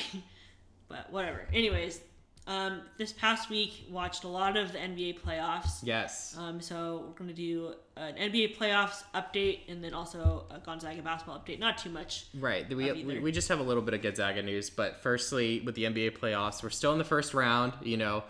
But 0.90 1.12
whatever. 1.12 1.48
Anyways, 1.54 2.02
um, 2.48 2.82
this 2.98 3.12
past 3.12 3.50
week 3.50 3.86
watched 3.92 4.24
a 4.24 4.28
lot 4.30 4.56
of 4.56 4.72
the 4.72 4.78
NBA 4.78 5.20
playoffs. 5.20 5.80
yes. 5.84 6.36
Um, 6.40 6.62
so 6.62 7.04
we're 7.08 7.14
going 7.14 7.28
to 7.28 7.34
do 7.34 7.74
an 7.98 8.16
NBA 8.16 8.56
playoffs 8.58 9.04
update 9.14 9.60
and 9.68 9.84
then 9.84 9.94
also 9.94 10.46
a 10.50 10.60
Gonzaga 10.60 11.02
basketball 11.02 11.40
update. 11.40 11.60
Not 11.60 11.78
too 11.78 11.90
much. 11.90 12.28
Right. 12.40 12.68
We, 12.74 13.04
we, 13.04 13.20
we 13.20 13.32
just 13.34 13.50
have 13.50 13.60
a 13.60 13.64
little 13.64 13.84
bit 13.84 13.94
of 13.94 14.02
Gonzaga 14.02 14.42
news, 14.42 14.70
but 14.70 15.02
firstly, 15.02 15.62
with 15.66 15.76
the 15.76 15.84
NBA 15.84 16.18
playoffs, 16.18 16.64
we're 16.64 16.70
still 16.70 16.94
in 16.94 17.00
the 17.00 17.04
first 17.04 17.34
round. 17.34 17.74
You 17.84 17.98
know, 17.98 18.24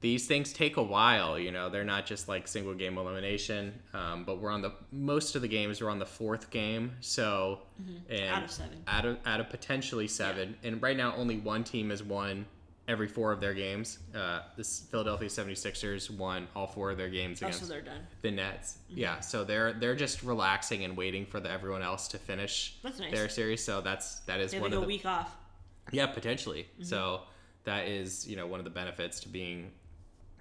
these 0.00 0.26
things 0.26 0.52
take 0.52 0.76
a 0.78 0.82
while. 0.82 1.38
You 1.38 1.52
know, 1.52 1.68
they're 1.68 1.84
not 1.84 2.06
just 2.06 2.28
like 2.28 2.48
single 2.48 2.74
game 2.74 2.96
elimination. 2.98 3.72
Um, 3.92 4.24
but 4.24 4.40
we're 4.40 4.50
on 4.50 4.62
the 4.62 4.72
most 4.92 5.36
of 5.36 5.42
the 5.42 5.48
games. 5.48 5.80
We're 5.82 5.90
on 5.90 5.98
the 5.98 6.06
fourth 6.06 6.50
game, 6.50 6.92
so 7.00 7.60
and 8.08 8.18
Mm-hmm. 8.20 8.34
Out 8.34 8.42
of 8.44 8.50
seven. 8.50 8.82
out 8.88 9.04
of 9.06 9.18
out 9.26 9.40
of 9.40 9.48
potentially 9.50 10.08
seven. 10.08 10.56
And 10.62 10.80
right 10.82 10.96
now, 10.96 11.14
only 11.16 11.38
one 11.38 11.64
team 11.64 11.90
has 11.90 12.02
won 12.02 12.46
every 12.88 13.06
four 13.06 13.30
of 13.30 13.40
their 13.40 13.54
games. 13.54 13.98
Uh, 14.14 14.40
this 14.56 14.80
Philadelphia 14.90 15.28
76ers 15.28 16.10
won 16.10 16.48
all 16.56 16.66
four 16.66 16.90
of 16.90 16.96
their 16.98 17.08
games 17.08 17.40
Oh, 17.40 17.46
against 17.46 17.60
so 17.60 17.66
they're 17.72 17.82
done. 17.82 18.00
the 18.22 18.30
Nets. 18.32 18.78
Mm-hmm. 18.90 18.98
Yeah, 19.00 19.20
so 19.20 19.44
they're 19.44 19.74
they're 19.74 19.94
just 19.94 20.22
relaxing 20.22 20.82
and 20.84 20.96
waiting 20.96 21.24
for 21.26 21.38
the, 21.40 21.50
everyone 21.50 21.82
else 21.82 22.08
to 22.08 22.18
finish 22.18 22.76
nice. 22.82 22.98
their 23.12 23.28
series. 23.28 23.62
So 23.62 23.80
that's 23.80 24.20
that 24.20 24.40
is 24.40 24.50
They 24.52 24.60
one 24.60 24.72
of 24.72 24.78
a 24.78 24.80
the 24.80 24.86
week 24.86 25.04
off. 25.06 25.36
yeah 25.92 26.06
potentially. 26.06 26.62
Mm-hmm. 26.74 26.84
So 26.84 27.20
that 27.64 27.86
is 27.86 28.26
you 28.26 28.36
know 28.36 28.46
one 28.46 28.58
of 28.60 28.64
the 28.64 28.70
benefits 28.70 29.20
to 29.20 29.28
being 29.28 29.70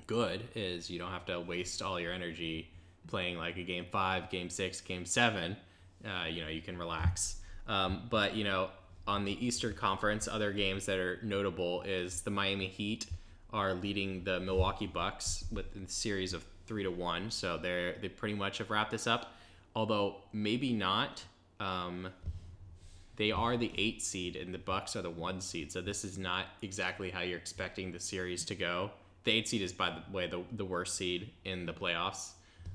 good 0.09 0.43
is 0.55 0.89
you 0.89 0.97
don't 0.97 1.11
have 1.11 1.25
to 1.27 1.39
waste 1.39 1.83
all 1.83 1.99
your 1.99 2.11
energy 2.11 2.67
playing 3.05 3.37
like 3.37 3.57
a 3.57 3.61
game 3.61 3.85
five, 3.91 4.27
game 4.31 4.49
six, 4.49 4.81
game 4.81 5.05
seven. 5.05 5.55
Uh, 6.03 6.25
you 6.27 6.41
know 6.41 6.49
you 6.49 6.61
can 6.61 6.77
relax. 6.77 7.41
Um, 7.67 8.07
but 8.09 8.35
you 8.35 8.43
know 8.43 8.69
on 9.07 9.23
the 9.23 9.45
Eastern 9.45 9.75
Conference, 9.75 10.27
other 10.27 10.51
games 10.51 10.87
that 10.87 10.97
are 10.97 11.19
notable 11.21 11.83
is 11.83 12.21
the 12.21 12.31
Miami 12.31 12.67
Heat 12.67 13.05
are 13.53 13.75
leading 13.75 14.23
the 14.23 14.39
Milwaukee 14.39 14.87
Bucks 14.87 15.45
with 15.51 15.65
a 15.75 15.87
series 15.87 16.33
of 16.33 16.43
three 16.65 16.83
to 16.83 16.91
one. 16.91 17.29
So 17.29 17.57
they're 17.57 17.93
they 18.01 18.09
pretty 18.09 18.35
much 18.35 18.57
have 18.57 18.71
wrapped 18.71 18.91
this 18.91 19.05
up. 19.05 19.33
Although 19.75 20.17
maybe 20.33 20.73
not. 20.73 21.23
Um, 21.59 22.07
they 23.17 23.31
are 23.31 23.57
the 23.57 23.71
eight 23.77 24.01
seed 24.01 24.37
and 24.37 24.53
the 24.53 24.57
Bucks 24.57 24.95
are 24.95 25.01
the 25.01 25.09
one 25.09 25.41
seed. 25.41 25.73
So 25.73 25.81
this 25.81 26.05
is 26.05 26.17
not 26.17 26.45
exactly 26.61 27.11
how 27.11 27.19
you're 27.19 27.37
expecting 27.37 27.91
the 27.91 27.99
series 27.99 28.45
to 28.45 28.55
go. 28.55 28.91
The 29.23 29.31
eight 29.31 29.47
seed 29.47 29.61
is, 29.61 29.73
by 29.73 29.89
the 29.89 30.01
way, 30.11 30.27
the, 30.27 30.43
the 30.53 30.65
worst 30.65 30.95
seed 30.95 31.31
in 31.45 31.65
the 31.65 31.73
playoffs. 31.73 32.31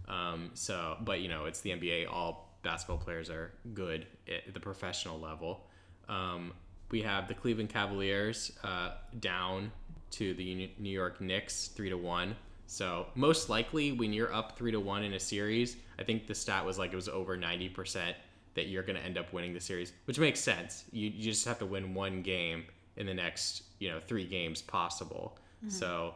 Um, 0.08 0.50
so, 0.54 0.96
but 1.00 1.20
you 1.20 1.28
know, 1.28 1.46
it's 1.46 1.60
the 1.60 1.70
NBA. 1.70 2.10
All 2.10 2.58
basketball 2.62 2.98
players 2.98 3.30
are 3.30 3.52
good 3.72 4.06
at 4.28 4.52
the 4.52 4.60
professional 4.60 5.18
level. 5.18 5.66
Um, 6.08 6.52
we 6.90 7.02
have 7.02 7.28
the 7.28 7.34
Cleveland 7.34 7.70
Cavaliers 7.70 8.52
uh, 8.62 8.92
down 9.20 9.72
to 10.12 10.34
the 10.34 10.70
New 10.78 10.90
York 10.90 11.20
Knicks 11.20 11.68
three 11.68 11.88
to 11.90 11.96
one. 11.96 12.36
So 12.66 13.06
most 13.14 13.48
likely, 13.48 13.92
when 13.92 14.12
you're 14.12 14.32
up 14.32 14.56
three 14.56 14.70
to 14.72 14.80
one 14.80 15.02
in 15.02 15.14
a 15.14 15.20
series, 15.20 15.76
I 15.98 16.02
think 16.02 16.26
the 16.26 16.34
stat 16.34 16.64
was 16.64 16.78
like 16.78 16.92
it 16.92 16.96
was 16.96 17.08
over 17.08 17.36
ninety 17.36 17.68
percent 17.68 18.16
that 18.54 18.68
you're 18.68 18.82
going 18.82 18.96
to 18.96 19.02
end 19.02 19.18
up 19.18 19.32
winning 19.32 19.52
the 19.52 19.60
series, 19.60 19.92
which 20.04 20.18
makes 20.18 20.38
sense. 20.38 20.84
You, 20.92 21.08
you 21.08 21.24
just 21.24 21.44
have 21.46 21.58
to 21.58 21.66
win 21.66 21.92
one 21.92 22.22
game 22.22 22.64
in 22.96 23.06
the 23.06 23.14
next 23.14 23.64
you 23.78 23.90
know 23.90 23.98
three 24.00 24.26
games 24.26 24.62
possible. 24.62 25.38
So 25.66 26.14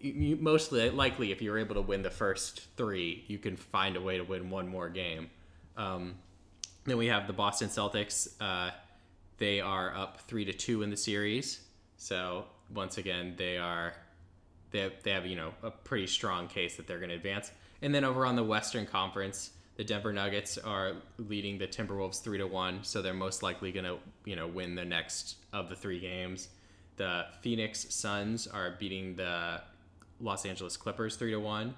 you, 0.00 0.36
mostly 0.36 0.90
likely, 0.90 1.30
if 1.32 1.42
you're 1.42 1.58
able 1.58 1.74
to 1.74 1.82
win 1.82 2.02
the 2.02 2.10
first 2.10 2.66
three, 2.76 3.24
you 3.28 3.38
can 3.38 3.56
find 3.56 3.96
a 3.96 4.00
way 4.00 4.16
to 4.16 4.24
win 4.24 4.50
one 4.50 4.68
more 4.68 4.88
game. 4.88 5.30
Um, 5.76 6.14
then 6.84 6.96
we 6.96 7.06
have 7.06 7.26
the 7.26 7.32
Boston 7.32 7.68
Celtics. 7.68 8.32
Uh, 8.40 8.70
they 9.38 9.60
are 9.60 9.94
up 9.94 10.20
three 10.22 10.44
to 10.44 10.52
two 10.52 10.82
in 10.82 10.90
the 10.90 10.96
series. 10.96 11.60
So 11.96 12.44
once 12.74 12.98
again, 12.98 13.34
they 13.36 13.58
are 13.58 13.94
they 14.70 14.80
have, 14.80 14.92
they 15.02 15.10
have 15.10 15.26
you 15.26 15.36
know 15.36 15.52
a 15.62 15.70
pretty 15.70 16.06
strong 16.06 16.48
case 16.48 16.76
that 16.76 16.86
they're 16.86 16.98
going 16.98 17.10
to 17.10 17.16
advance. 17.16 17.50
And 17.82 17.94
then 17.94 18.04
over 18.04 18.26
on 18.26 18.36
the 18.36 18.44
Western 18.44 18.86
Conference, 18.86 19.50
the 19.76 19.84
Denver 19.84 20.12
Nuggets 20.12 20.58
are 20.58 20.92
leading 21.18 21.58
the 21.58 21.66
Timberwolves 21.66 22.22
three 22.22 22.38
to 22.38 22.46
one. 22.46 22.80
So 22.82 23.02
they're 23.02 23.14
most 23.14 23.42
likely 23.42 23.72
going 23.72 23.86
to 23.86 23.98
you 24.24 24.36
know 24.36 24.46
win 24.46 24.74
the 24.74 24.84
next 24.84 25.36
of 25.52 25.68
the 25.68 25.76
three 25.76 26.00
games. 26.00 26.48
The 26.96 27.26
Phoenix 27.40 27.86
Suns 27.94 28.46
are 28.46 28.76
beating 28.78 29.16
the 29.16 29.62
Los 30.20 30.44
Angeles 30.44 30.76
Clippers 30.76 31.16
three 31.16 31.30
to 31.32 31.40
one, 31.40 31.74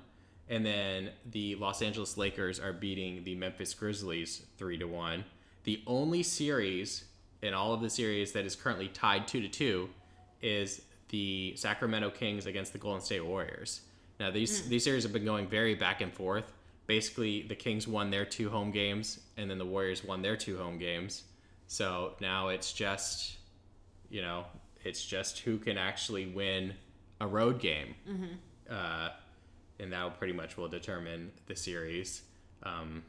and 0.48 0.64
then 0.64 1.10
the 1.30 1.54
Los 1.56 1.82
Angeles 1.82 2.16
Lakers 2.16 2.58
are 2.60 2.72
beating 2.72 3.24
the 3.24 3.34
Memphis 3.34 3.74
Grizzlies 3.74 4.42
three 4.56 4.78
to 4.78 4.86
one. 4.86 5.24
The 5.64 5.82
only 5.86 6.22
series 6.22 7.04
in 7.40 7.54
all 7.54 7.72
of 7.72 7.80
the 7.80 7.90
series 7.90 8.32
that 8.32 8.44
is 8.44 8.56
currently 8.56 8.88
tied 8.88 9.28
two 9.28 9.40
to 9.40 9.48
two 9.48 9.88
is 10.40 10.82
the 11.08 11.54
Sacramento 11.56 12.10
Kings 12.10 12.46
against 12.46 12.72
the 12.72 12.78
Golden 12.78 13.00
State 13.00 13.24
Warriors. 13.24 13.82
Now 14.18 14.30
these 14.30 14.62
hmm. 14.62 14.68
these 14.70 14.84
series 14.84 15.02
have 15.04 15.12
been 15.12 15.24
going 15.24 15.46
very 15.46 15.74
back 15.74 16.00
and 16.00 16.12
forth. 16.12 16.52
Basically, 16.86 17.42
the 17.42 17.54
Kings 17.54 17.86
won 17.86 18.10
their 18.10 18.24
two 18.24 18.50
home 18.50 18.72
games, 18.72 19.20
and 19.36 19.48
then 19.48 19.56
the 19.56 19.64
Warriors 19.64 20.02
won 20.04 20.20
their 20.20 20.36
two 20.36 20.58
home 20.58 20.78
games. 20.78 21.22
So 21.68 22.14
now 22.20 22.48
it's 22.48 22.72
just, 22.72 23.36
you 24.10 24.20
know, 24.20 24.44
it's 24.84 25.06
just 25.06 25.38
who 25.38 25.58
can 25.58 25.78
actually 25.78 26.26
win 26.26 26.74
a 27.22 27.26
road 27.26 27.60
game, 27.60 27.94
uh, 28.68 29.10
and 29.78 29.92
that 29.92 30.18
pretty 30.18 30.32
much 30.32 30.56
will 30.56 30.68
determine 30.68 31.30
the 31.46 31.54
series. 31.56 32.22
Um, 32.64 33.02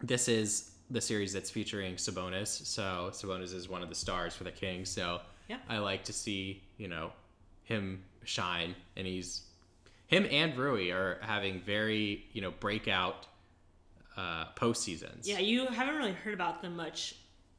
this 0.00 0.28
is 0.28 0.72
the 0.90 1.00
series 1.00 1.32
that's 1.32 1.50
featuring 1.50 1.94
Sabonis. 1.96 2.48
So 2.66 3.08
Sabonis 3.12 3.54
is 3.54 3.68
one 3.68 3.82
of 3.82 3.88
the 3.88 3.94
stars 3.94 4.34
for 4.34 4.44
the 4.44 4.50
Kings. 4.52 4.90
So 4.90 5.20
Yeah. 5.48 5.56
I 5.68 5.78
like 5.78 6.04
to 6.04 6.12
see 6.12 6.62
you 6.76 6.88
know 6.88 7.12
him 7.64 8.04
shine, 8.24 8.76
and 8.96 9.06
he's 9.06 9.42
him 10.06 10.26
and 10.30 10.56
Rui 10.56 10.90
are 10.90 11.18
having 11.22 11.60
very 11.62 12.26
you 12.32 12.42
know 12.42 12.52
breakout 12.60 13.26
uh, 14.18 14.44
post 14.54 14.82
seasons. 14.82 15.26
Yeah, 15.26 15.38
you 15.38 15.66
haven't 15.66 15.96
really 15.96 16.12
heard 16.12 16.34
about 16.34 16.60
them 16.62 16.76
much 16.76 17.16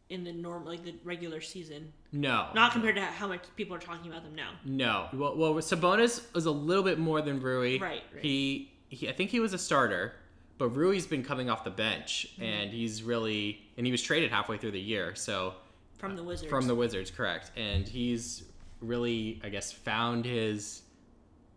in 0.09 0.23
the 0.23 0.31
norm 0.31 0.65
like 0.65 0.83
the 0.83 0.93
regular 1.03 1.41
season. 1.41 1.91
No, 2.11 2.47
Not 2.53 2.71
compared 2.71 2.95
to 2.95 3.01
how 3.01 3.27
much 3.27 3.41
people 3.55 3.75
are 3.75 3.79
talking 3.79 4.11
about 4.11 4.23
them 4.23 4.35
now. 4.35 4.51
No. 4.63 5.07
Well, 5.13 5.35
well, 5.35 5.53
Sabonis 5.55 6.21
was 6.33 6.45
a 6.45 6.51
little 6.51 6.83
bit 6.83 6.99
more 6.99 7.21
than 7.21 7.39
Rui. 7.41 7.79
Right, 7.79 8.03
right. 8.13 8.21
He, 8.23 8.71
he, 8.89 9.09
I 9.09 9.13
think 9.13 9.31
he 9.31 9.39
was 9.39 9.53
a 9.53 9.57
starter, 9.57 10.13
but 10.59 10.69
Rui's 10.69 11.07
been 11.07 11.23
coming 11.23 11.49
off 11.49 11.63
the 11.63 11.71
bench, 11.71 12.27
Mm-hmm. 12.33 12.43
and 12.43 12.71
he's 12.71 13.01
really, 13.03 13.61
and 13.77 13.85
he 13.85 13.91
was 13.91 14.01
traded 14.01 14.31
halfway 14.31 14.57
through 14.57 14.71
the 14.71 14.79
year, 14.79 15.15
so 15.15 15.55
From 15.97 16.15
the 16.15 16.23
Wizards. 16.23 16.49
from 16.49 16.67
the 16.67 16.75
Wizards, 16.75 17.09
correct? 17.11 17.51
And 17.57 17.87
he's 17.87 18.43
really, 18.81 19.41
I 19.43 19.49
guess, 19.49 19.71
found 19.71 20.23
his, 20.23 20.83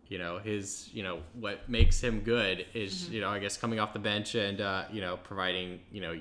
you 0.09 0.17
know, 0.19 0.39
his, 0.39 0.89
you 0.95 1.03
know, 1.03 1.21
what 1.35 1.69
makes 1.69 2.01
him 2.01 2.21
good 2.21 2.65
is, 2.73 3.05
Mm-hmm. 3.05 3.13
you 3.15 3.21
know, 3.21 3.29
I 3.29 3.39
guess 3.41 3.57
coming 3.59 3.79
off 3.79 3.93
the 3.93 3.99
bench 3.99 4.35
and, 4.35 4.61
uh, 4.63 4.85
you 4.91 5.03
know, 5.03 5.19
providing, 5.19 5.81
you 5.93 6.01
know, 6.01 6.19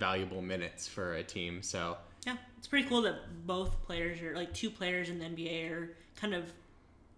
valuable 0.00 0.42
minutes 0.42 0.86
for 0.86 1.14
a 1.14 1.22
team. 1.22 1.62
So 1.62 1.96
Yeah, 2.26 2.36
it's 2.58 2.66
pretty 2.68 2.88
cool 2.88 3.02
that 3.02 3.46
both 3.46 3.82
players 3.84 4.20
are 4.22 4.34
like 4.34 4.52
two 4.52 4.70
players 4.70 5.08
in 5.08 5.18
the 5.18 5.24
NBA 5.26 5.70
are 5.70 5.96
kind 6.20 6.34
of, 6.34 6.52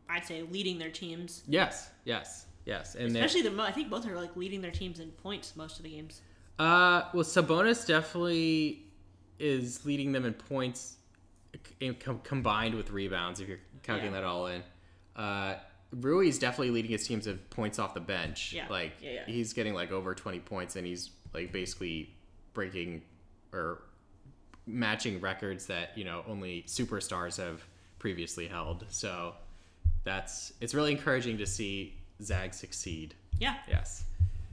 I'd 0.09 0.25
say, 0.27 0.43
leading 0.43 0.79
their 0.79 0.91
teams. 0.91 1.43
yes, 1.49 1.91
yes, 2.05 2.47
yes, 2.65 2.95
and 2.95 3.17
Especially 3.17 3.43
the 3.49 3.63
I 3.63 3.73
think 3.73 3.91
both 3.91 4.07
are 4.07 4.17
like 4.17 4.37
leading 4.37 4.61
their 4.61 4.71
teams 4.71 5.01
in 5.01 5.11
points 5.11 5.55
most 5.57 5.79
of 5.79 5.83
the 5.85 5.91
games. 5.91 6.21
Uh, 6.59 7.03
well, 7.15 7.25
Sabonis 7.25 7.87
definitely 7.87 8.85
is 9.39 9.85
leading 9.87 10.11
them 10.13 10.25
in 10.25 10.35
points, 10.35 10.97
in, 11.81 11.95
com- 11.95 12.21
combined 12.25 12.75
with 12.75 12.91
rebounds. 12.91 13.39
If 13.41 13.49
you're 13.49 13.61
counting 13.85 14.07
Yeah. 14.07 14.11
that 14.13 14.25
all 14.25 14.47
in, 14.49 14.63
uh, 15.15 15.55
Rui 15.93 16.29
is 16.29 16.39
definitely 16.39 16.71
leading 16.73 16.91
his 16.91 17.07
teams 17.07 17.27
of 17.29 17.49
points 17.51 17.79
off 17.79 17.95
the 17.95 18.01
bench. 18.01 18.53
Yeah. 18.53 18.67
like 18.69 18.93
Yeah, 19.01 19.11
yeah. 19.13 19.25
he's 19.27 19.53
getting 19.53 19.73
like 19.75 19.93
over 19.93 20.15
twenty 20.15 20.41
points, 20.41 20.75
and 20.77 20.85
he's 20.87 21.11
like 21.33 21.53
basically 21.53 22.15
breaking 22.55 23.03
or 23.53 23.83
matching 24.67 25.21
records 25.21 25.67
that 25.67 25.97
you 25.97 26.05
know 26.05 26.23
only 26.29 26.63
superstars 26.67 27.37
have 27.43 27.63
previously 27.99 28.47
held. 28.47 28.85
So 28.89 29.35
that's 30.05 30.53
it's 30.61 30.75
really 30.75 30.93
encouraging 30.93 31.39
to 31.39 31.47
see 31.47 31.95
Zag 32.23 32.55
succeed. 32.55 33.15
Yeah, 33.39 33.57
Yes. 33.69 34.05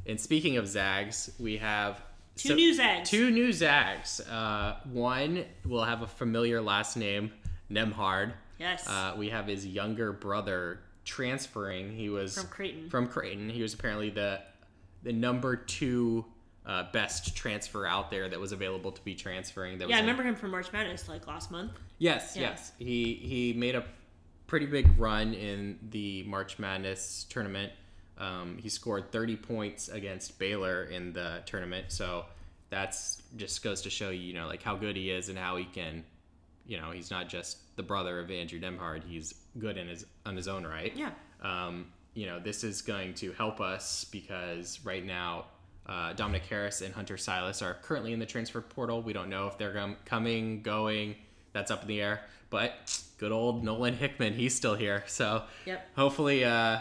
And 0.07 0.19
speaking 0.21 0.57
of 0.57 0.67
Zags, 0.67 1.31
we 1.39 1.57
have 1.57 1.99
two 2.35 2.49
so- 2.49 2.55
new 2.55 2.73
Zags. 2.75 3.09
Two 3.09 3.31
new 3.31 3.51
Zags. 3.51 4.19
Uh, 4.21 4.77
one 4.91 5.45
will 5.65 5.83
have 5.83 6.03
a 6.03 6.07
familiar 6.07 6.61
last 6.61 6.95
name, 6.95 7.31
Nembhard. 7.71 8.33
Yes, 8.59 8.87
Uh, 8.87 9.15
we 9.17 9.29
have 9.29 9.47
his 9.47 9.65
younger 9.65 10.11
brother 10.11 10.79
transferring. 11.05 11.95
He 11.95 12.09
was 12.09 12.35
from 12.37 12.47
Creighton. 12.47 12.89
from 12.89 13.07
Creighton. 13.07 13.49
He 13.49 13.61
was 13.63 13.73
apparently 13.73 14.09
the 14.11 14.41
the 15.03 15.11
number 15.13 15.55
two 15.55 16.25
uh, 16.65 16.91
best 16.91 17.35
transfer 17.35 17.85
out 17.85 18.09
there 18.09 18.27
that 18.29 18.39
was 18.39 18.51
available 18.51 18.91
to 18.91 19.01
be 19.03 19.13
transferring. 19.15 19.77
That 19.77 19.89
yeah, 19.89 19.97
I 19.97 19.99
was 19.99 20.03
in- 20.03 20.05
remember 20.07 20.23
him 20.23 20.35
from 20.35 20.51
March 20.51 20.71
Madness 20.73 21.07
like 21.07 21.27
last 21.27 21.51
month. 21.51 21.71
Yes, 21.99 22.35
Yeah. 22.35 22.49
yes. 22.49 22.71
He 22.79 23.13
he 23.15 23.53
made 23.53 23.75
a 23.75 23.85
pretty 24.47 24.65
big 24.65 24.97
run 24.99 25.33
in 25.33 25.77
the 25.91 26.23
March 26.23 26.57
Madness 26.59 27.25
tournament. 27.29 27.71
Um, 28.17 28.57
he 28.61 28.69
scored 28.69 29.11
30 29.11 29.35
points 29.37 29.89
against 29.89 30.39
Baylor 30.39 30.85
in 30.85 31.11
the 31.13 31.41
tournament, 31.45 31.91
so 31.91 32.25
that's 32.69 33.21
just 33.35 33.63
goes 33.63 33.81
to 33.83 33.89
show 33.89 34.09
you, 34.09 34.21
you 34.21 34.33
know, 34.33 34.47
like 34.47 34.63
how 34.63 34.75
good 34.75 34.95
he 34.95 35.09
is 35.11 35.29
and 35.29 35.37
how 35.37 35.57
he 35.57 35.65
can, 35.65 36.03
you 36.65 36.77
know, 36.79 36.91
he's 36.91 37.11
not 37.11 37.27
just 37.29 37.75
the 37.75 37.83
brother 37.83 38.19
of 38.19 38.31
Andrew 38.31 38.59
Nembhard. 38.59 39.03
He's 39.03 39.33
good 39.59 39.77
in 39.77 39.87
his 39.87 40.05
on 40.25 40.35
his 40.35 40.47
own 40.47 40.65
right. 40.65 40.95
Yeah, 40.95 41.11
Um, 41.41 41.87
you 42.13 42.25
know, 42.25 42.39
this 42.39 42.63
is 42.63 42.81
going 42.81 43.13
to 43.15 43.33
help 43.33 43.59
us 43.59 44.05
because 44.05 44.79
right 44.85 45.05
now, 45.05 45.45
uh, 45.87 46.13
Dominic 46.13 46.43
Harris 46.45 46.81
and 46.81 46.93
Hunter 46.93 47.15
Sallis 47.15 47.61
are 47.61 47.75
currently 47.81 48.11
in 48.13 48.19
the 48.19 48.25
transfer 48.25 48.61
portal. 48.61 49.01
We 49.01 49.13
don't 49.13 49.29
know 49.29 49.47
if 49.47 49.57
they're 49.57 49.73
gum- 49.73 49.97
coming, 50.05 50.61
going. 50.61 51.15
That's 51.53 51.71
up 51.71 51.81
in 51.83 51.87
the 51.87 52.01
air. 52.01 52.21
But 52.49 53.01
good 53.17 53.31
old 53.31 53.63
Nolan 53.63 53.95
Hickman, 53.95 54.33
he's 54.33 54.55
still 54.55 54.75
here. 54.75 55.03
So 55.07 55.43
Yep. 55.65 55.89
hopefully, 55.95 56.43
uh, 56.45 56.79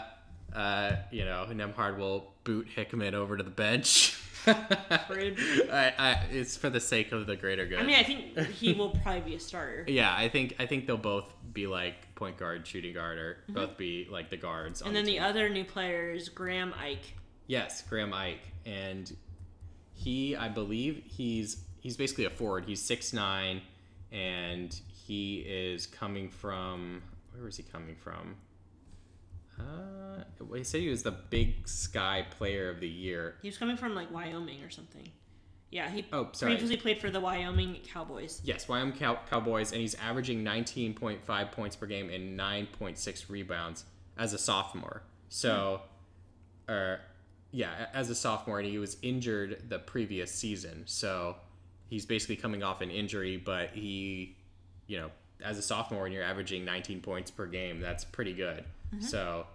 uh, 0.55 0.95
you 1.11 1.25
know, 1.25 1.45
Nembhard 1.51 1.97
will 1.97 2.33
boot 2.43 2.67
Hickman 2.75 3.13
over 3.15 3.35
to 3.37 3.43
the 3.43 3.49
bench. 3.49 4.17
I, 4.47 5.93
I, 5.97 6.19
it's 6.31 6.55
for 6.55 6.69
the 6.69 6.79
sake 6.79 7.11
of 7.11 7.25
the 7.25 7.35
greater 7.35 7.65
good. 7.65 7.79
I 7.79 7.83
mean, 7.83 7.95
I 7.95 8.03
think 8.03 8.37
he 8.51 8.73
will 8.73 8.89
probably 8.91 9.21
be 9.21 9.35
a 9.35 9.39
starter. 9.39 9.85
yeah, 9.87 10.13
I 10.15 10.29
think 10.29 10.55
I 10.59 10.65
think 10.65 10.85
they'll 10.87 10.97
both 10.97 11.25
be 11.53 11.67
like 11.67 12.13
point 12.15 12.37
guard, 12.37 12.65
shooting 12.67 12.93
guard, 12.93 13.17
or 13.17 13.37
both 13.49 13.75
be 13.77 14.07
like 14.09 14.29
the 14.29 14.37
guards. 14.37 14.81
on 14.81 14.89
Mm-hmm. 14.89 14.95
And 14.97 15.07
then 15.07 15.13
team. 15.13 15.21
the 15.23 15.27
other 15.27 15.49
new 15.49 15.63
player 15.65 16.11
is 16.11 16.29
Graham 16.29 16.73
Ike. 16.79 17.13
Yes, 17.47 17.81
Graham 17.83 18.13
Ike, 18.13 18.41
and 18.65 19.15
he, 19.93 20.35
I 20.35 20.49
believe, 20.49 21.03
he's 21.05 21.63
he's 21.79 21.95
basically 21.97 22.25
a 22.25 22.29
forward. 22.29 22.65
He's 22.65 22.81
six 22.81 23.13
nine, 23.13 23.61
and 24.11 24.73
he 24.87 25.39
is 25.41 25.85
coming 25.87 26.29
from 26.29 27.03
where 27.37 27.47
is 27.47 27.57
he 27.57 27.63
coming 27.63 27.95
from? 27.95 28.35
Uh, 29.59 30.23
well, 30.41 30.57
he 30.57 30.63
said 30.63 30.81
he 30.81 30.89
was 30.89 31.03
the 31.03 31.11
Big 31.11 31.67
Sky 31.67 32.25
Player 32.37 32.69
of 32.69 32.79
the 32.79 32.89
Year. 32.89 33.35
He 33.41 33.47
was 33.47 33.57
coming 33.57 33.77
from 33.77 33.95
like 33.95 34.11
Wyoming 34.11 34.61
or 34.63 34.69
something. 34.69 35.07
Yeah, 35.71 35.89
he 35.89 36.05
Oh, 36.13 36.29
sorry. 36.33 36.53
previously 36.53 36.77
played 36.77 36.99
for 36.99 37.09
the 37.09 37.19
Wyoming 37.19 37.77
Cowboys. 37.85 38.41
Yes, 38.43 38.67
Wyoming 38.67 38.93
Cow- 38.97 39.19
Cowboys, 39.29 39.71
and 39.71 39.81
he's 39.81 39.95
averaging 39.95 40.43
19.5 40.43 41.51
points 41.51 41.75
per 41.75 41.85
game 41.85 42.09
and 42.09 42.37
9.6 42.39 43.29
rebounds 43.29 43.83
as 44.17 44.33
a 44.33 44.37
sophomore. 44.37 45.03
So, 45.29 45.81
uh, 46.69 46.97
yeah, 47.55 47.87
as 47.93 48.09
a 48.09 48.15
sophomore, 48.15 48.59
and 48.59 48.67
he 48.67 48.77
was 48.77 48.97
injured 49.01 49.63
the 49.69 49.79
previous 49.79 50.31
season. 50.31 50.83
So, 50.85 51.35
he's 51.89 52.05
basically 52.05 52.35
coming 52.35 52.63
off 52.63 52.81
an 52.81 52.91
injury, 52.91 53.37
but 53.37 53.69
he, 53.69 54.35
you 54.87 54.97
know, 54.99 55.11
as 55.43 55.57
a 55.57 55.61
sophomore, 55.61 56.05
and 56.05 56.13
you're 56.13 56.23
averaging 56.23 56.65
19 56.65 57.01
points 57.01 57.31
per 57.31 57.45
game, 57.45 57.79
that's 57.79 58.03
pretty 58.03 58.33
good. 58.33 58.63
Mm-hmm. 58.93 59.01
So, 59.05 59.47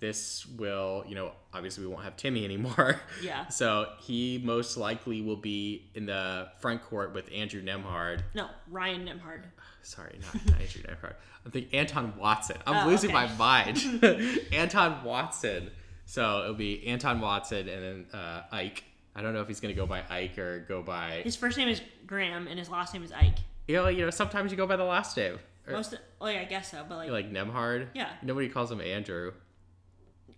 this 0.00 0.46
will, 0.46 1.04
you 1.08 1.14
know, 1.14 1.32
obviously 1.52 1.84
we 1.84 1.90
won't 1.92 2.04
have 2.04 2.16
Timme 2.16 2.44
anymore. 2.44 3.00
Yeah. 3.22 3.48
So 3.48 3.86
he 4.00 4.40
most 4.44 4.76
likely 4.76 5.22
will 5.22 5.36
be 5.36 5.90
in 5.94 6.06
the 6.06 6.48
front 6.60 6.82
court 6.84 7.14
with 7.14 7.28
Andrew 7.34 7.62
Nembhard. 7.62 8.20
No, 8.34 8.48
Ryan 8.70 9.06
Nembhard. 9.06 9.42
Sorry, 9.82 10.18
not, 10.22 10.46
not 10.46 10.60
Andrew 10.60 10.82
Nembhard. 10.82 11.14
I'm 11.44 11.50
thinking 11.50 11.78
Anton 11.78 12.12
Watson. 12.16 12.58
I'm 12.66 12.86
Oh, 12.86 12.90
losing 12.90 13.10
okay. 13.10 13.26
my 13.26 13.34
mind. 13.34 13.82
Anton 14.52 15.02
Watson. 15.02 15.70
So 16.08 16.40
it'll 16.42 16.54
be 16.54 16.86
Anton 16.86 17.20
Watson 17.20 17.68
and 17.68 18.06
then 18.12 18.18
uh, 18.18 18.42
Ike. 18.50 18.82
I 19.14 19.20
don't 19.20 19.34
know 19.34 19.42
if 19.42 19.48
he's 19.48 19.60
gonna 19.60 19.74
go 19.74 19.84
by 19.84 20.02
Ike 20.08 20.38
or 20.38 20.64
go 20.66 20.82
by. 20.82 21.20
His 21.22 21.36
first 21.36 21.58
name 21.58 21.68
is 21.68 21.82
Graham 22.06 22.46
and 22.46 22.58
his 22.58 22.70
last 22.70 22.94
name 22.94 23.02
is 23.04 23.12
Ike. 23.12 23.36
You 23.66 23.76
know, 23.76 23.88
you 23.88 24.04
know. 24.06 24.10
Sometimes 24.10 24.50
you 24.50 24.56
go 24.56 24.66
by 24.66 24.76
the 24.76 24.84
last 24.84 25.14
name. 25.18 25.38
Or, 25.66 25.74
Most, 25.74 25.92
of, 25.92 25.98
oh 26.22 26.28
yeah, 26.28 26.40
I 26.40 26.44
guess 26.46 26.70
so. 26.70 26.82
But 26.88 26.96
like, 26.96 27.10
like 27.10 27.30
Nembhard. 27.30 27.88
Yeah. 27.92 28.08
Nobody 28.22 28.48
calls 28.48 28.72
him 28.72 28.80
Andrew. 28.80 29.32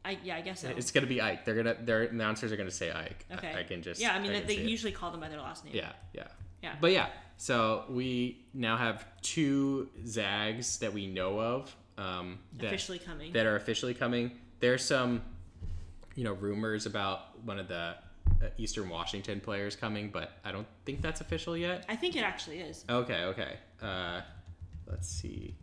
I 0.05 0.19
yeah, 0.25 0.37
I 0.37 0.41
guess 0.41 0.61
so. 0.61 0.71
It's 0.77 0.91
gonna 0.91 1.07
be 1.07 1.21
Ike. 1.21 1.45
They're 1.45 1.55
gonna. 1.55 1.77
Their 1.81 2.03
announcers 2.03 2.51
are 2.51 2.57
gonna 2.57 2.73
say 2.73 2.91
Ike. 2.91 3.25
I- 3.31 3.35
okay. 3.35 3.55
I, 3.55 3.63
can 3.63 3.81
just. 3.83 4.01
Yeah, 4.01 4.13
I 4.13 4.19
mean 4.19 4.33
can 4.33 4.47
they 4.49 4.57
it. 4.57 4.69
usually 4.69 4.93
call 4.93 5.13
them 5.13 5.21
by 5.21 5.29
their 5.29 5.41
last 5.41 5.65
name. 5.65 5.75
Yeah, 5.77 5.93
yeah. 6.13 6.27
Yeah. 6.65 6.75
But 6.81 6.91
yeah, 6.91 7.11
so 7.37 7.85
we 7.89 8.45
now 8.53 8.77
have 8.77 9.07
two 9.23 9.89
Zags 10.05 10.79
that 10.79 10.93
we 10.93 11.07
know 11.07 11.41
of 11.41 11.77
um, 11.97 12.41
that, 12.59 12.67
Officially 12.67 12.99
coming. 12.99 13.33
that 13.35 13.47
are 13.47 13.55
officially 13.57 13.95
coming. 13.95 14.33
There's 14.59 14.85
some, 14.85 15.23
you 16.15 16.25
know, 16.25 16.33
rumors 16.35 16.87
about 16.87 17.43
one 17.45 17.59
of 17.59 17.69
the 17.69 17.95
uh, 18.43 18.47
Eastern 18.59 18.89
Washington 18.89 19.41
players 19.41 19.77
coming, 19.77 20.11
but 20.11 20.33
I 20.45 20.53
don't 20.53 20.67
think 20.85 21.03
that's 21.03 21.21
official 21.21 21.57
yet. 21.57 21.85
I 21.89 21.97
think 21.97 22.17
it 22.17 22.23
actually 22.23 22.61
is. 22.61 22.85
Okay, 22.89 23.25
okay. 23.25 23.57
Uh, 23.83 24.21
let's 24.87 25.09
see. 25.09 25.55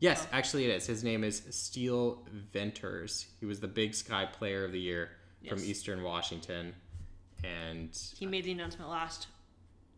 Yes, 0.00 0.24
Oh. 0.26 0.36
actually 0.36 0.64
it 0.66 0.70
is. 0.76 0.86
His 0.86 1.02
name 1.02 1.24
is 1.24 1.42
Steele 1.50 2.24
Venters. 2.52 3.26
He 3.40 3.46
was 3.46 3.60
the 3.60 3.68
Big 3.68 3.94
Sky 3.94 4.26
Player 4.26 4.64
of 4.64 4.72
the 4.72 4.80
Year 4.80 5.10
from 5.48 5.58
Eastern 5.60 6.02
Washington, 6.02 6.74
and 7.44 7.90
He 8.16 8.26
made 8.26 8.44
the 8.44 8.52
announcement 8.52 8.90
last 8.90 9.26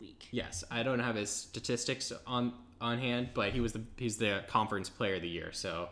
week. 0.00 0.28
Yes, 0.30 0.64
I 0.70 0.82
don't 0.82 1.00
have 1.00 1.16
his 1.16 1.30
statistics 1.30 2.12
on 2.26 2.52
on 2.80 2.98
hand, 2.98 3.30
but 3.34 3.52
he 3.52 3.60
was 3.60 3.72
the 3.74 3.82
he's 3.98 4.16
the 4.16 4.42
conference 4.48 4.88
player 4.88 5.16
of 5.16 5.22
the 5.22 5.28
year, 5.28 5.52
so 5.52 5.88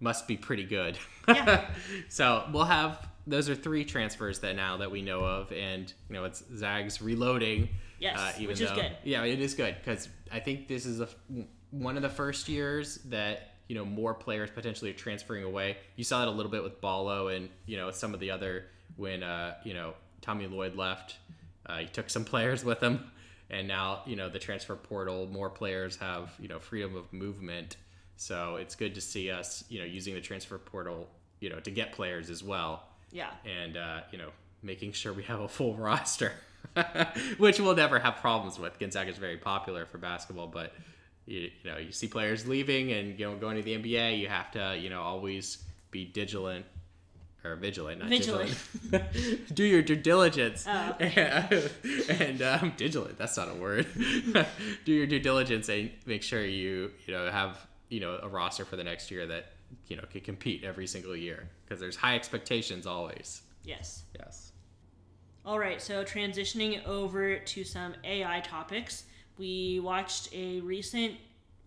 must 0.00 0.26
be 0.26 0.36
pretty 0.36 0.64
good. 0.64 0.98
Yeah. 1.28 1.70
so 2.08 2.48
we'll 2.52 2.64
have 2.64 3.06
those 3.26 3.48
are 3.48 3.54
three 3.54 3.84
transfers 3.84 4.40
that 4.40 4.56
now 4.56 4.78
that 4.78 4.90
we 4.90 5.02
know 5.02 5.20
of, 5.20 5.52
and 5.52 5.92
you 6.08 6.14
know 6.14 6.24
it's 6.24 6.42
Zags 6.56 7.00
reloading. 7.00 7.68
Yes, 7.98 8.34
even 8.36 8.48
which 8.48 8.60
is 8.60 8.68
though- 8.70 8.76
good. 8.76 8.92
Yeah, 9.04 9.24
it 9.24 9.40
is 9.40 9.54
good 9.54 9.76
because 9.82 10.08
I 10.32 10.40
think 10.40 10.68
this 10.68 10.86
is 10.86 11.00
a, 11.00 11.08
one 11.70 11.96
of 11.96 12.02
the 12.02 12.08
first 12.08 12.48
years 12.48 12.96
that 13.06 13.54
you 13.68 13.74
know 13.76 13.84
more 13.84 14.12
players 14.12 14.50
potentially 14.50 14.90
are 14.90 14.94
transferring 14.94 15.44
away. 15.44 15.76
You 15.96 16.04
saw 16.04 16.20
that 16.20 16.28
a 16.28 16.32
little 16.32 16.50
bit 16.50 16.62
with 16.62 16.80
Ballo 16.80 17.28
and 17.28 17.48
you 17.66 17.76
know 17.76 17.90
some 17.90 18.12
of 18.14 18.20
the 18.20 18.30
other 18.30 18.66
when 18.96 19.22
uh, 19.22 19.54
you 19.64 19.74
know 19.74 19.94
Tommy 20.20 20.46
Lloyd 20.46 20.76
left. 20.76 21.16
Uh, 21.64 21.78
he 21.78 21.86
took 21.86 22.10
some 22.10 22.24
players 22.32 22.64
with 22.64 22.80
him, 22.82 23.10
and 23.50 23.68
now 23.68 24.02
you 24.04 24.16
know 24.16 24.28
the 24.28 24.38
transfer 24.38 24.74
portal. 24.76 25.26
More 25.26 25.48
players 25.50 25.96
have 25.96 26.32
you 26.40 26.48
know 26.48 26.58
freedom 26.58 26.96
of 26.96 27.12
movement, 27.12 27.76
so 28.16 28.56
it's 28.56 28.74
good 28.74 28.94
to 28.96 29.00
see 29.00 29.30
us 29.30 29.64
you 29.68 29.78
know 29.78 29.86
using 29.86 30.14
the 30.14 30.20
transfer 30.20 30.58
portal 30.58 31.08
you 31.40 31.50
know 31.50 31.60
to 31.60 31.70
get 31.70 31.92
players 31.92 32.30
as 32.30 32.42
well, 32.42 32.84
Yeah. 33.12 33.30
and 33.44 33.76
uh, 33.76 34.00
you 34.10 34.18
know 34.18 34.30
making 34.62 34.92
sure 34.92 35.12
we 35.12 35.22
have 35.24 35.40
a 35.40 35.48
full 35.48 35.74
roster. 35.88 36.32
which 37.38 37.58
we'll 37.60 37.74
never 37.74 37.98
have 37.98 38.16
problems 38.16 38.58
with. 38.58 38.78
Gonzaga 38.78 39.10
is 39.10 39.18
very 39.18 39.36
popular 39.36 39.84
for 39.84 39.98
basketball, 39.98 40.46
but 40.46 40.72
you, 41.26 41.50
you 41.62 41.70
know 41.70 41.76
you 41.76 41.92
see 41.92 42.06
players 42.08 42.46
leaving 42.46 42.92
and 42.92 43.18
you 43.18 43.26
know 43.28 43.36
going 43.36 43.56
to 43.56 43.62
the 43.62 43.76
NBA, 43.76 44.18
you 44.18 44.28
have 44.28 44.50
to 44.52 44.76
you 44.78 44.88
know 44.88 45.02
always 45.02 45.58
be 45.90 46.10
vigilant 46.12 46.64
or 47.44 47.56
vigilant, 47.56 47.98
not 48.00 48.08
Vigilant. 48.08 48.48
vigilant. 48.50 49.48
Do 49.54 49.64
your 49.64 49.82
due 49.82 49.96
diligence. 49.96 50.64
Oh, 50.68 50.94
and 51.00 52.40
um, 52.40 52.72
vigilant, 52.78 53.18
that's 53.18 53.36
not 53.36 53.48
a 53.50 53.54
word. 53.54 53.86
Do 54.84 54.92
your 54.92 55.06
due 55.08 55.18
diligence 55.18 55.68
and 55.68 55.90
make 56.06 56.22
sure 56.22 56.44
you 56.44 56.92
you 57.06 57.12
know 57.14 57.30
have 57.30 57.58
you 57.88 57.98
know 58.00 58.18
a 58.22 58.28
roster 58.28 58.64
for 58.64 58.76
the 58.76 58.84
next 58.84 59.10
year 59.10 59.26
that 59.26 59.46
you 59.88 59.96
know 59.96 60.04
can 60.10 60.20
compete 60.20 60.64
every 60.64 60.86
single 60.86 61.16
year 61.16 61.48
because 61.64 61.80
there's 61.80 61.96
high 61.96 62.14
expectations 62.16 62.86
always. 62.86 63.42
Yes. 63.64 64.04
Yes. 64.18 64.52
All 65.44 65.58
right, 65.58 65.82
so 65.82 66.04
transitioning 66.04 66.84
over 66.86 67.36
to 67.38 67.64
some 67.64 67.94
AI 68.04 68.40
topics, 68.40 69.04
we 69.38 69.80
watched 69.80 70.32
a 70.32 70.60
recent 70.60 71.16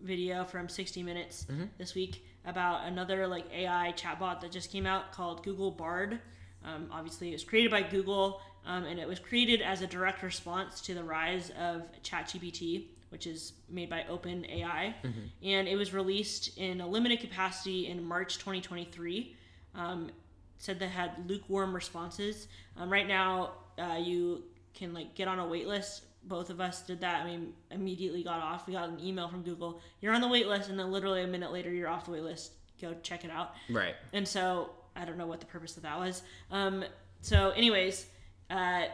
video 0.00 0.44
from 0.44 0.68
60 0.68 1.02
Minutes 1.02 1.46
Mm-hmm. 1.50 1.64
this 1.78 1.94
week 1.94 2.24
about 2.46 2.86
another 2.86 3.26
like 3.26 3.44
AI 3.52 3.92
chatbot 3.96 4.40
that 4.40 4.50
just 4.52 4.70
came 4.72 4.86
out 4.86 5.12
called 5.12 5.42
Google 5.42 5.70
Bard. 5.70 6.20
Um, 6.64 6.88
obviously, 6.90 7.28
it 7.30 7.32
was 7.32 7.44
created 7.44 7.70
by 7.70 7.82
Google, 7.82 8.40
um, 8.64 8.84
and 8.84 8.98
it 8.98 9.06
was 9.06 9.18
created 9.18 9.60
as 9.60 9.82
a 9.82 9.86
direct 9.86 10.22
response 10.22 10.80
to 10.82 10.94
the 10.94 11.04
rise 11.04 11.50
of 11.60 11.82
ChatGPT, 12.02 12.86
which 13.10 13.26
is 13.26 13.52
made 13.68 13.88
by 13.88 14.04
OpenAI, 14.10 14.94
and 15.42 15.68
it 15.68 15.76
was 15.76 15.92
released 15.94 16.56
in 16.58 16.80
a 16.80 16.86
limited 16.86 17.20
capacity 17.20 17.86
in 17.88 18.02
March 18.04 18.38
2023. 18.38 19.36
Um, 19.74 20.10
said 20.58 20.78
that 20.78 20.88
had 20.88 21.28
lukewarm 21.28 21.74
responses. 21.74 22.48
Um, 22.76 22.90
right 22.90 23.06
now, 23.06 23.52
uh, 23.78 23.98
you 24.02 24.44
can 24.74 24.94
like 24.94 25.14
get 25.14 25.28
on 25.28 25.38
a 25.38 25.46
wait 25.46 25.66
list. 25.66 26.04
Both 26.24 26.50
of 26.50 26.60
us 26.60 26.82
did 26.82 27.00
that. 27.02 27.22
I 27.22 27.26
mean, 27.26 27.52
immediately 27.70 28.22
got 28.22 28.40
off. 28.40 28.66
We 28.66 28.72
got 28.72 28.88
an 28.88 28.98
email 29.00 29.28
from 29.28 29.42
Google. 29.42 29.80
You're 30.00 30.14
on 30.14 30.20
the 30.20 30.28
wait 30.28 30.48
list, 30.48 30.70
and 30.70 30.78
then 30.78 30.90
literally 30.90 31.22
a 31.22 31.26
minute 31.26 31.52
later, 31.52 31.70
you're 31.70 31.88
off 31.88 32.06
the 32.06 32.12
wait 32.12 32.22
list. 32.22 32.52
Go 32.80 32.94
check 33.02 33.24
it 33.24 33.30
out. 33.30 33.52
Right. 33.70 33.94
And 34.12 34.26
so 34.26 34.70
I 34.96 35.04
don't 35.04 35.18
know 35.18 35.26
what 35.26 35.40
the 35.40 35.46
purpose 35.46 35.76
of 35.76 35.82
that 35.84 35.98
was. 35.98 36.22
Um, 36.50 36.84
so, 37.20 37.50
anyways, 37.50 38.06
uh, 38.50 38.84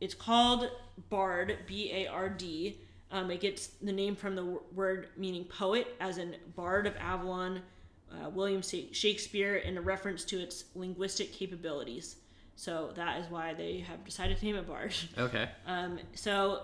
it's 0.00 0.14
called 0.14 0.70
Bard, 1.08 1.58
B 1.66 1.90
A 1.92 2.06
R 2.08 2.28
D. 2.28 2.80
Um, 3.10 3.30
it 3.30 3.40
gets 3.40 3.68
the 3.82 3.92
name 3.92 4.16
from 4.16 4.34
the 4.34 4.58
word 4.74 5.08
meaning 5.16 5.44
poet, 5.44 5.94
as 6.00 6.18
in 6.18 6.36
Bard 6.56 6.86
of 6.86 6.96
Avalon, 6.96 7.62
uh, 8.10 8.30
William 8.30 8.62
Shakespeare, 8.62 9.56
in 9.56 9.78
a 9.78 9.80
reference 9.80 10.24
to 10.24 10.40
its 10.40 10.64
linguistic 10.74 11.32
capabilities. 11.32 12.16
So 12.56 12.92
that 12.96 13.20
is 13.20 13.30
why 13.30 13.54
they 13.54 13.80
have 13.80 14.04
decided 14.04 14.38
to 14.38 14.44
name 14.44 14.56
it 14.56 14.66
Bard. 14.66 14.94
Okay. 15.18 15.48
Um, 15.66 15.98
so 16.14 16.62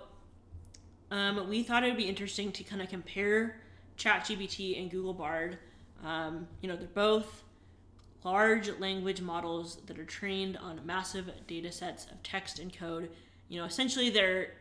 um, 1.11 1.47
we 1.47 1.63
thought 1.63 1.83
it 1.83 1.87
would 1.87 1.97
be 1.97 2.09
interesting 2.09 2.51
to 2.53 2.63
kind 2.63 2.81
of 2.81 2.89
compare 2.89 3.57
ChatGPT 3.97 4.81
and 4.81 4.89
Google 4.89 5.13
Bard. 5.13 5.59
Um, 6.03 6.47
you 6.61 6.67
know, 6.67 6.75
they're 6.75 6.87
both 6.87 7.43
large 8.23 8.69
language 8.79 9.21
models 9.21 9.77
that 9.85 9.99
are 9.99 10.05
trained 10.05 10.57
on 10.57 10.81
massive 10.85 11.29
data 11.47 11.71
sets 11.71 12.05
of 12.05 12.21
text 12.23 12.59
and 12.59 12.75
code. 12.75 13.09
You 13.49 13.59
know, 13.59 13.65
essentially 13.65 14.09
they're 14.09 14.51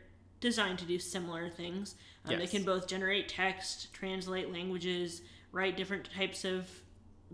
designed 0.42 0.78
to 0.80 0.84
do 0.84 0.98
similar 0.98 1.48
things. 1.48 1.94
Um, 2.26 2.38
They 2.38 2.46
can 2.46 2.64
both 2.64 2.86
generate 2.86 3.28
text, 3.28 3.94
translate 3.94 4.52
languages, 4.52 5.22
write 5.52 5.76
different 5.78 6.10
types 6.14 6.44
of 6.44 6.68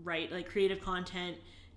write 0.01 0.31
like 0.31 0.47
creative 0.47 0.79
content, 0.79 1.35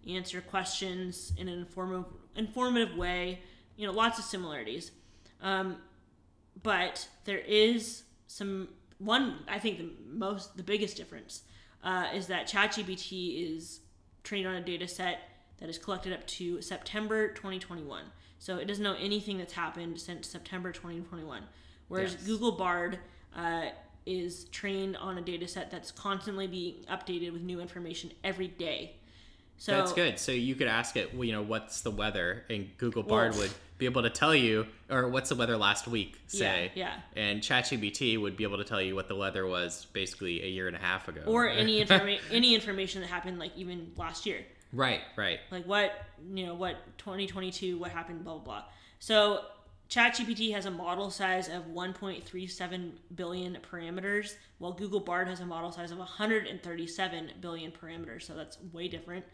answer 0.09 0.41
questions 0.41 1.33
in 1.37 1.49
an 1.49 1.59
informative 1.59 2.13
informative 2.37 2.97
way. 2.97 3.41
You 3.77 3.87
know, 3.87 3.93
lots 3.93 4.19
of 4.21 4.25
similarities. 4.25 4.93
Um, 5.41 5.79
but 6.63 7.09
there 7.25 7.39
is 7.39 8.05
some 8.29 8.69
one. 8.99 9.41
I 9.49 9.59
think 9.59 9.79
the 9.79 9.91
most 10.07 10.57
the 10.57 10.63
biggest 10.63 10.97
difference 10.97 11.43
uh, 11.83 12.09
is 12.15 12.27
that 12.29 12.47
ChatGPT 12.47 13.57
is 13.57 13.81
trained 14.23 14.47
on 14.47 14.55
a 14.55 14.61
data 14.61 14.87
set 14.87 15.21
that 15.59 15.69
is 15.69 15.79
collected 15.79 16.13
up 16.13 16.27
to 16.27 16.61
September 16.61 17.29
2021. 17.29 18.05
So 18.43 18.57
it 18.57 18.67
doesn't 18.67 18.83
know 18.83 18.97
anything 18.99 19.39
that's 19.39 19.53
happened 19.53 20.01
since 20.01 20.27
September 20.27 20.73
2021. 20.73 21.45
Whereas 21.87 22.15
Yes. 22.15 22.25
Google 22.25 22.51
Bard 22.51 22.99
uh, 23.37 23.67
is 24.05 24.47
trained 24.47 24.97
on 24.97 25.17
a 25.17 25.21
data 25.21 25.47
set 25.47 25.71
that's 25.71 25.93
constantly 25.93 26.49
being 26.49 26.85
updated 26.91 27.33
with 27.33 27.43
new 27.43 27.61
information 27.61 28.11
every 28.25 28.49
day. 28.49 28.97
So 29.59 29.71
That's 29.71 29.93
good. 29.93 30.19
So 30.19 30.33
you 30.33 30.57
could 30.57 30.67
ask 30.67 30.97
it, 30.97 31.15
well, 31.15 31.23
you 31.23 31.31
know, 31.31 31.43
what's 31.43 31.83
the 31.83 31.93
weather, 31.93 32.43
and 32.51 32.69
Google 32.79 33.05
Bard 33.05 33.31
Well- 33.31 33.43
would 33.43 33.53
be 33.79 33.85
able 33.85 34.03
to 34.03 34.11
tell 34.11 34.35
you, 34.35 34.67
or 34.91 35.07
what's 35.07 35.29
the 35.29 35.37
weather 35.37 35.57
last 35.57 35.87
week, 35.87 36.19
say. 36.27 36.73
Yeah, 36.75 36.97
yeah. 37.15 37.23
And 37.23 37.43
ChatGPT 37.43 38.21
would 38.21 38.37
be 38.37 38.43
able 38.43 38.59
to 38.59 38.65
tell 38.65 38.83
you 38.83 38.97
what 38.97 39.07
the 39.07 39.15
weather 39.15 39.47
was 39.47 39.87
basically 39.93 40.43
a 40.43 40.49
year 40.49 40.67
and 40.67 40.75
a 40.75 40.81
half 40.81 41.07
ago. 41.07 41.23
Or 41.27 41.49
any 41.49 41.81
informa- 41.85 42.21
any 42.33 42.57
information 42.57 43.03
that 43.03 43.07
happened 43.07 43.39
like 43.39 43.57
even 43.57 43.93
last 43.97 44.27
year. 44.27 44.45
Right, 44.73 45.01
right. 45.17 45.41
like 45.51 45.67
what 45.67 45.93
you 46.33 46.47
know 46.47 46.55
what 46.55 46.77
2022 46.99 47.79
what 47.79 47.91
happened 47.91 48.25
blah 48.25 48.35
blah 48.35 48.45
blah. 48.45 48.65
So 48.99 49.41
ChatGPT 49.91 50.53
has 50.55 50.65
a 50.65 50.71
model 50.71 51.11
size 51.11 51.49
of 51.49 51.67
1.37 51.67 52.93
billion 53.15 53.59
parameters 53.71 54.37
while 54.59 54.73
Google 54.73 55.01
Bard 55.01 55.29
has 55.29 55.41
a 55.41 55.47
model 55.47 55.71
size 55.71 55.91
of 55.91 55.99
137 55.99 57.33
billion 57.41 57.71
parameters 57.71 58.23
so 58.23 58.35
that's 58.35 58.59
way 58.73 58.89
different. 58.89 59.25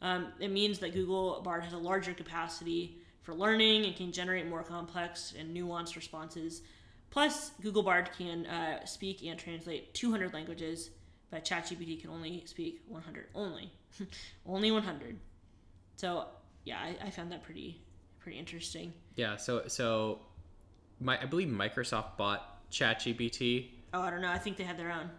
Um, 0.00 0.28
it 0.40 0.50
means 0.50 0.78
that 0.78 0.92
Google 0.94 1.40
Bard 1.42 1.64
has 1.64 1.72
a 1.72 1.78
larger 1.78 2.14
capacity 2.14 2.98
for 3.22 3.34
learning 3.34 3.84
and 3.86 3.96
can 3.96 4.12
generate 4.12 4.46
more 4.46 4.62
complex 4.62 5.34
and 5.38 5.54
nuanced 5.54 5.96
responses. 5.96 6.62
Plus 7.10 7.50
Google 7.62 7.82
Bard 7.82 8.10
can 8.16 8.46
uh, 8.46 8.84
speak 8.84 9.22
and 9.22 9.38
translate 9.38 9.92
200 9.94 10.32
languages 10.32 10.90
but 11.30 11.44
ChatGPT 11.44 12.00
can 12.00 12.10
only 12.10 12.42
speak 12.46 12.82
100 12.88 13.26
only 13.34 13.70
only 14.46 14.70
100 14.70 15.16
so 15.96 16.26
yeah 16.64 16.78
I, 16.78 17.06
I 17.06 17.10
found 17.10 17.30
that 17.32 17.42
pretty 17.42 17.80
pretty 18.20 18.38
interesting 18.38 18.92
Yeah. 19.14 19.36
So, 19.36 19.68
so, 19.68 20.20
my 21.00 21.20
I 21.20 21.26
believe 21.26 21.48
Microsoft 21.48 22.16
bought 22.16 22.70
ChatGPT. 22.72 23.68
oh 23.94 24.00
i 24.00 24.10
don't 24.10 24.20
know 24.20 24.30
i 24.30 24.38
think 24.38 24.56
they 24.56 24.64
had 24.64 24.78
their 24.78 24.90
own 24.92 25.10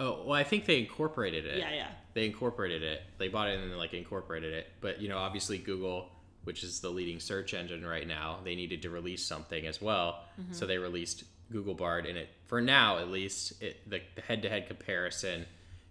Oh, 0.00 0.22
well, 0.26 0.34
I 0.34 0.44
think 0.44 0.64
they 0.64 0.78
incorporated 0.78 1.44
it. 1.44 1.58
yeah 1.58 1.72
yeah 1.74 1.88
They 2.14 2.24
incorporated 2.24 2.84
it. 2.84 3.02
They 3.18 3.26
bought 3.26 3.48
it 3.48 3.58
and 3.58 3.68
then 3.68 3.76
like 3.78 3.94
incorporated 3.94 4.54
it. 4.54 4.68
But 4.80 5.02
you 5.02 5.08
know, 5.08 5.18
obviously 5.18 5.58
Google, 5.58 6.08
which 6.44 6.62
is 6.62 6.78
the 6.78 6.88
leading 6.88 7.18
search 7.18 7.52
engine 7.52 7.84
right 7.84 8.06
now, 8.06 8.38
they 8.44 8.54
needed 8.54 8.82
to 8.82 8.90
release 8.90 9.24
something 9.26 9.66
as 9.66 9.82
well. 9.82 10.22
Mm-hmm. 10.40 10.52
So 10.52 10.66
they 10.66 10.78
released 10.78 11.24
Google 11.50 11.74
Bard, 11.74 12.06
and 12.06 12.16
it 12.16 12.28
for 12.46 12.60
now 12.60 12.98
at 12.98 13.08
least, 13.08 13.60
it 13.60 13.90
the, 13.90 14.00
the 14.14 14.20
head-to-head 14.20 14.68
comparison. 14.68 15.46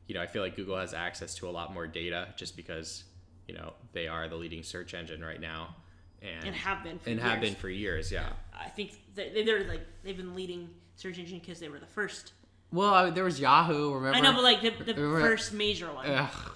You 0.08 0.16
know, 0.16 0.22
I 0.22 0.28
feel 0.28 0.42
like 0.42 0.56
Google 0.56 0.78
has 0.78 0.94
access 0.94 1.36
to 1.36 1.50
a 1.50 1.52
lot 1.52 1.74
more 1.74 1.86
data 1.88 2.30
just 2.38 2.56
because 2.56 3.04
you 3.48 3.54
know 3.56 3.74
they 3.94 4.08
are 4.08 4.28
the 4.28 4.36
leading 4.36 4.64
search 4.64 4.94
engine 4.94 5.22
right 5.24 5.40
now, 5.42 5.76
and 6.22 6.46
and 6.46 6.56
have 6.56 6.84
been 6.84 6.98
for 7.00 7.10
and 7.10 7.20
have 7.20 7.40
years. 7.42 7.42
been 7.54 7.56
for 7.60 7.70
years. 7.70 8.12
Yeah. 8.12 8.30
i 8.58 8.70
think 8.70 8.92
they- 9.16 9.44
they're 9.44 9.66
like 9.68 9.82
they've 10.04 10.18
been 10.18 10.34
leading 10.36 10.70
search 10.96 11.18
engine 11.20 11.40
because 11.40 11.60
they 11.60 11.70
were 11.70 11.80
the 11.80 11.86
first 11.86 12.34
Well, 12.72 12.94
I, 12.94 13.10
there 13.12 13.24
was 13.24 13.40
Yahoo. 13.40 13.94
Remember? 13.94 14.18
i 14.18 14.22
know 14.22 14.34
but 14.34 14.44
like 14.44 14.62
the, 14.62 14.84
the 14.84 14.94
first 14.96 15.54
major 15.54 15.92
one 15.94 16.08
Ugh, 16.10 16.52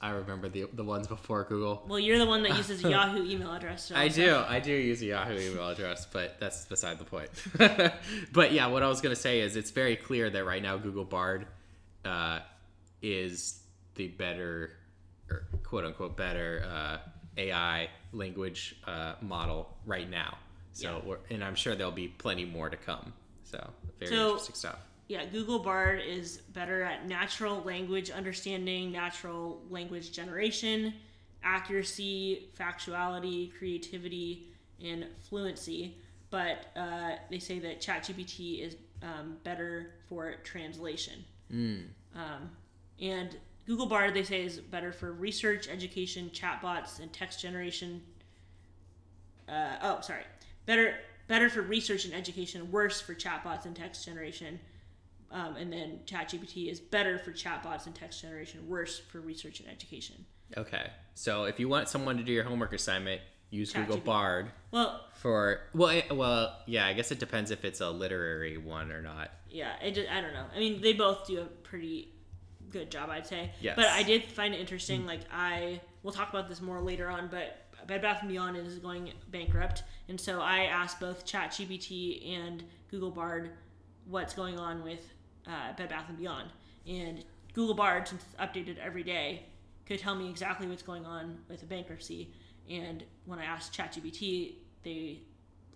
I 0.00 0.10
remember 0.10 0.48
the 0.48 0.66
the 0.72 0.84
ones 0.84 1.06
before 1.08 1.44
Google. 1.44 1.82
well 1.88 1.98
you're 1.98 2.18
the 2.18 2.26
one 2.26 2.42
that 2.44 2.56
uses 2.56 2.84
a 2.84 2.90
yahoo 2.96 3.24
email 3.28 3.52
address 3.52 3.84
so 3.86 3.96
I 3.96 4.08
do. 4.08 4.36
I 4.46 4.60
do 4.60 4.72
use 4.72 5.02
a 5.02 5.06
Yahoo 5.06 5.36
email 5.38 5.68
address, 5.68 6.06
but 6.06 6.38
that's 6.38 6.64
beside 6.66 6.98
the 6.98 7.04
point. 7.04 7.30
but 8.32 8.52
yeah, 8.52 8.66
what 8.68 8.82
I 8.82 8.88
was 8.88 9.00
going 9.00 9.14
to 9.14 9.20
say 9.20 9.40
is 9.40 9.56
it's 9.56 9.70
very 9.72 9.96
clear 9.96 10.30
that 10.30 10.44
right 10.44 10.62
now 10.62 10.76
Google 10.76 11.04
Bard 11.04 11.46
uh, 12.04 12.38
is 13.02 13.62
the 13.94 14.08
better, 14.08 14.72
or 15.30 15.44
quote 15.64 15.84
unquote, 15.84 16.16
better 16.16 16.64
uh, 16.66 16.98
AI 17.36 17.88
language 18.12 18.76
uh, 18.86 19.14
model 19.20 19.76
right 19.86 20.08
now. 20.08 20.38
So, 20.72 20.98
Yeah. 20.98 21.08
we're, 21.08 21.18
and 21.30 21.42
I'm 21.44 21.54
sure 21.54 21.74
there'll 21.74 21.92
be 21.92 22.08
plenty 22.08 22.44
more 22.44 22.70
to 22.70 22.76
come. 22.76 23.12
So, 23.44 23.70
very 23.98 24.10
So- 24.12 24.26
interesting 24.30 24.54
stuff. 24.54 24.78
yeah, 25.08 25.24
Google 25.26 25.58
Bard 25.58 26.00
is 26.06 26.38
better 26.52 26.82
at 26.82 27.06
natural 27.06 27.60
language 27.62 28.10
understanding, 28.10 28.92
natural 28.92 29.62
language 29.70 30.12
generation, 30.12 30.94
accuracy, 31.42 32.48
factuality, 32.58 33.52
creativity, 33.58 34.48
and 34.82 35.06
fluency. 35.28 35.96
But 36.30 36.66
uh, 36.76 37.16
they 37.28 37.38
say 37.40 37.58
that 37.60 37.80
ChatGPT 37.80 38.60
is 38.60 38.76
um, 39.02 39.38
better 39.42 39.94
for 40.08 40.34
translation. 40.44 41.24
Um, 41.50 42.50
and 43.00 43.36
Google 43.66 43.86
Bard, 43.86 44.14
they 44.14 44.22
say, 44.24 44.44
is 44.44 44.58
better 44.58 44.92
for 44.92 45.12
research, 45.12 45.68
education, 45.68 46.30
chatbots, 46.34 47.00
and 47.00 47.12
text 47.12 47.40
generation. 47.40 48.02
Uh, 49.48 49.76
oh, 49.82 50.00
sorry. 50.00 50.24
Better 50.66 50.94
better 51.28 51.48
for 51.48 51.62
research 51.62 52.04
and 52.04 52.12
education, 52.14 52.70
worse 52.72 53.00
for 53.00 53.14
chatbots 53.14 53.64
and 53.64 53.74
text 53.76 54.04
generation. 54.04 54.58
Um, 55.30 55.54
and 55.54 55.72
then 55.72 56.00
ChatGPT 56.04 56.68
is 56.70 56.80
better 56.80 57.16
for 57.20 57.30
chatbots 57.30 57.86
and 57.86 57.94
text 57.94 58.20
generation, 58.20 58.68
worse 58.68 58.98
for 58.98 59.20
research 59.20 59.60
and 59.60 59.68
education. 59.68 60.16
Okay. 60.56 60.90
So 61.14 61.44
if 61.44 61.60
you 61.60 61.68
want 61.68 61.88
someone 61.88 62.16
to 62.16 62.24
do 62.24 62.32
your 62.32 62.42
homework 62.42 62.72
assignment, 62.72 63.20
use 63.50 63.72
ChatGPT. 63.72 63.86
Google 63.86 63.96
Bard 63.98 64.50
Well, 64.72 65.04
for 65.14 65.60
well, 65.72 65.90
it, 65.90 66.06
well, 66.16 66.56
yeah. 66.66 66.86
I 66.86 66.94
guess 66.94 67.12
it 67.12 67.20
depends 67.20 67.52
if 67.52 67.64
it's 67.64 67.80
a 67.80 67.90
literary 67.90 68.56
one 68.58 68.90
or 68.90 69.02
not. 69.02 69.30
yeah, 69.48 69.74
it 69.80 69.94
just, 69.94 70.10
I 70.10 70.20
don't 70.20 70.32
know. 70.32 70.46
I 70.54 70.58
mean, 70.58 70.80
they 70.80 70.94
both 70.94 71.28
do 71.28 71.40
a 71.40 71.44
pretty 71.44 72.12
good 72.70 72.90
job, 72.90 73.10
I'd 73.10 73.26
say. 73.26 73.50
Yes. 73.60 73.76
But 73.76 73.86
I 73.86 74.02
did 74.02 74.24
find 74.24 74.54
it 74.54 74.60
interesting. 74.60 75.06
Like 75.06 75.20
I, 75.32 75.80
we'll 76.02 76.12
talk 76.12 76.30
about 76.30 76.48
this 76.48 76.60
more 76.60 76.80
later 76.80 77.08
on. 77.08 77.28
But 77.28 77.58
Bed 77.86 78.02
Bath 78.02 78.18
and 78.20 78.28
Beyond 78.28 78.56
is 78.56 78.78
going 78.78 79.12
bankrupt, 79.30 79.82
and 80.08 80.20
so 80.20 80.40
I 80.40 80.64
asked 80.64 81.00
both 81.00 81.26
ChatGPT 81.26 82.36
and 82.36 82.64
Google 82.90 83.10
Bard 83.10 83.50
what's 84.06 84.34
going 84.34 84.58
on 84.58 84.82
with 84.82 85.00
uh, 85.46 85.72
Bed 85.76 85.88
Bath 85.88 86.06
and 86.08 86.18
Beyond, 86.18 86.50
and 86.86 87.24
Google 87.52 87.74
Bard, 87.74 88.06
since 88.08 88.22
it's 88.22 88.40
updated 88.40 88.78
every 88.78 89.02
day, 89.02 89.44
could 89.86 89.98
tell 89.98 90.14
me 90.14 90.28
exactly 90.30 90.68
what's 90.68 90.82
going 90.82 91.04
on 91.04 91.38
with 91.48 91.60
the 91.60 91.66
bankruptcy. 91.66 92.32
And 92.70 93.02
when 93.24 93.38
I 93.38 93.44
asked 93.44 93.76
ChatGPT, 93.76 94.54
they 94.84 95.20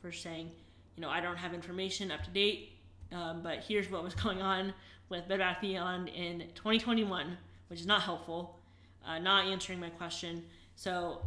were 0.02 0.12
saying, 0.12 0.50
you 0.96 1.00
know, 1.00 1.11
I 1.11 1.20
don't 1.20 1.37
have 1.37 1.52
information 1.52 2.11
up 2.11 2.22
to 2.22 2.30
date, 2.30 2.78
um, 3.12 3.42
but 3.42 3.64
here's 3.66 3.90
what 3.90 4.04
was 4.04 4.14
going 4.26 4.40
on 4.40 4.72
with 5.14 5.29
Bed 5.29 5.38
Bath 5.38 5.59
Beyond 5.61 6.09
in 6.09 6.40
2021, 6.55 7.37
which 7.68 7.81
is 7.81 7.87
not 7.87 8.03
helpful, 8.03 8.59
uh, 9.07 9.18
not 9.18 9.46
answering 9.46 9.81
my 9.81 9.90
question. 9.90 10.42
So 10.77 11.22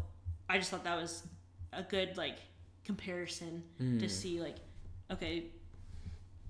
I 0.50 0.58
just 0.58 0.70
thought 0.72 0.84
that 0.84 0.98
was 0.98 1.24
a 1.74 1.84
good 1.84 2.18
like 2.18 2.38
comparison 2.84 3.64
to 4.00 4.10
see 4.10 4.42
like, 4.42 4.58
okay, 5.12 5.46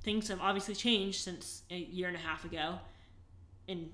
things 0.04 0.28
have 0.30 0.39
obviously 0.41 0.76
changed 0.76 1.21
since 1.21 1.63
a 1.69 1.78
year 1.78 2.08
and 2.08 2.15
a 2.15 2.19
half 2.19 2.45
ago 2.45 2.80
in 3.67 3.89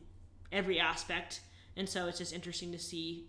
every 0.52 0.80
aspect, 0.80 1.42
and 1.76 1.90
so 1.90 2.08
it's 2.08 2.20
just 2.20 2.34
interesting 2.34 2.72
to 2.72 2.80
see 2.80 3.26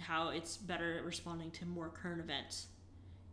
how 0.00 0.30
it's 0.30 0.56
better 0.56 0.96
at 0.98 1.04
responding 1.04 1.50
to 1.52 1.64
more 1.66 1.88
current 1.88 2.20
events. 2.20 2.66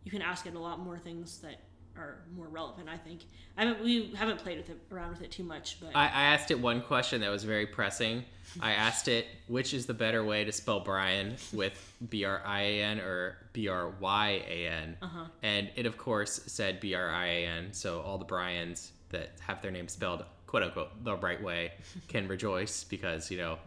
You 0.04 0.10
can 0.10 0.22
ask 0.22 0.46
it 0.46 0.54
a 0.54 0.58
lot 0.58 0.78
more 0.78 0.98
things 0.98 1.38
that 1.38 1.56
are 1.96 2.18
more 2.36 2.48
relevant. 2.48 2.88
I 2.88 2.96
think. 2.96 3.20
I 3.56 3.64
haven't, 3.64 3.84
we 3.84 4.12
haven't 4.14 4.38
played 4.38 4.56
with 4.58 4.70
it 4.70 4.78
around 4.90 5.10
with 5.10 5.22
it 5.22 5.30
too 5.30 5.42
much, 5.44 5.78
but 5.80 5.90
I, 5.94 6.04
I 6.06 6.22
asked 6.32 6.50
it 6.50 6.58
one 6.58 6.80
question 6.80 7.20
that 7.20 7.28
was 7.30 7.44
very 7.44 7.66
pressing. 7.66 8.24
I 8.60 8.72
asked 8.72 9.06
it 9.08 9.26
which 9.48 9.74
is 9.74 9.86
the 9.86 9.94
better 9.94 10.24
way 10.24 10.44
to 10.44 10.52
spell 10.52 10.80
Brian 10.80 11.36
with 11.52 11.94
B 12.08 12.24
R 12.24 12.42
I 12.44 12.60
A 12.62 12.82
N 12.82 13.00
or 13.00 13.36
B 13.52 13.68
R 13.68 13.90
Y 14.00 14.42
A 14.48 14.66
N, 14.68 14.96
Uh-huh. 15.02 15.24
and 15.42 15.70
it 15.76 15.86
of 15.86 15.96
course 15.98 16.40
said 16.46 16.80
B 16.80 16.94
R 16.94 17.10
I 17.10 17.26
A 17.26 17.46
N. 17.46 17.72
So 17.72 18.00
all 18.00 18.18
the 18.18 18.24
Brians 18.24 18.92
that 19.10 19.32
have 19.40 19.60
their 19.62 19.70
name 19.70 19.88
spelled 19.88 20.24
quote 20.46 20.62
unquote 20.64 21.04
the 21.04 21.16
right 21.16 21.40
way 21.42 21.72
can 22.08 22.26
rejoice 22.28 22.82
because 22.84 23.30
you 23.30 23.36
know 23.38 23.58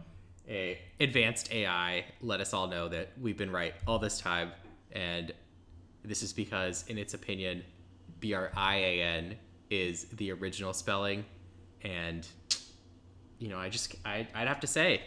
a 0.48 0.78
advanced 1.00 1.50
AI 1.52 2.04
let 2.20 2.40
us 2.40 2.52
all 2.52 2.66
know 2.66 2.88
that 2.88 3.10
we've 3.20 3.38
been 3.38 3.50
right 3.52 3.74
all 3.86 3.98
this 3.98 4.18
time, 4.18 4.50
and 4.92 5.32
this 6.04 6.22
is 6.22 6.32
because 6.34 6.84
in 6.88 6.98
its 6.98 7.14
opinion, 7.14 7.62
B 8.24 8.32
R 8.32 8.50
I 8.56 8.76
A 8.76 9.02
N 9.02 9.36
is 9.68 10.04
the 10.04 10.32
original 10.32 10.72
spelling, 10.72 11.26
and 11.82 12.26
you 13.38 13.50
know, 13.50 13.58
I 13.58 13.68
just 13.68 13.96
I, 14.02 14.26
I'd 14.34 14.48
have 14.48 14.60
to 14.60 14.66
say, 14.66 15.02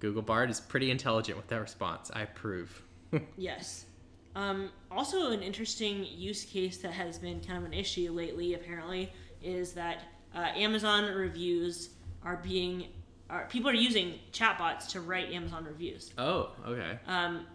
Google 0.00 0.20
Bard 0.20 0.50
is 0.50 0.60
pretty 0.60 0.90
intelligent 0.90 1.38
with 1.38 1.48
that 1.48 1.62
response. 1.62 2.10
I 2.14 2.22
approve. 2.22 2.82
Yes. 3.36 3.86
Um, 4.34 4.70
also, 4.90 5.32
an 5.32 5.42
interesting 5.42 6.06
use 6.10 6.44
case 6.44 6.78
that 6.78 6.92
has 6.92 7.18
been 7.18 7.40
kind 7.40 7.58
of 7.58 7.64
an 7.64 7.74
issue 7.74 8.10
lately, 8.10 8.54
apparently, 8.54 9.12
is 9.42 9.72
that 9.72 10.04
uh, 10.34 10.48
Amazon 10.56 11.14
reviews 11.14 11.90
are 12.24 12.36
being, 12.36 12.86
are, 13.28 13.46
people 13.48 13.68
are 13.68 13.74
using 13.74 14.18
chatbots 14.32 14.88
to 14.88 15.02
write 15.02 15.30
Amazon 15.30 15.64
reviews. 15.64 16.12
oh, 16.16 16.52
okay. 16.66 16.98
Um, 17.06 17.46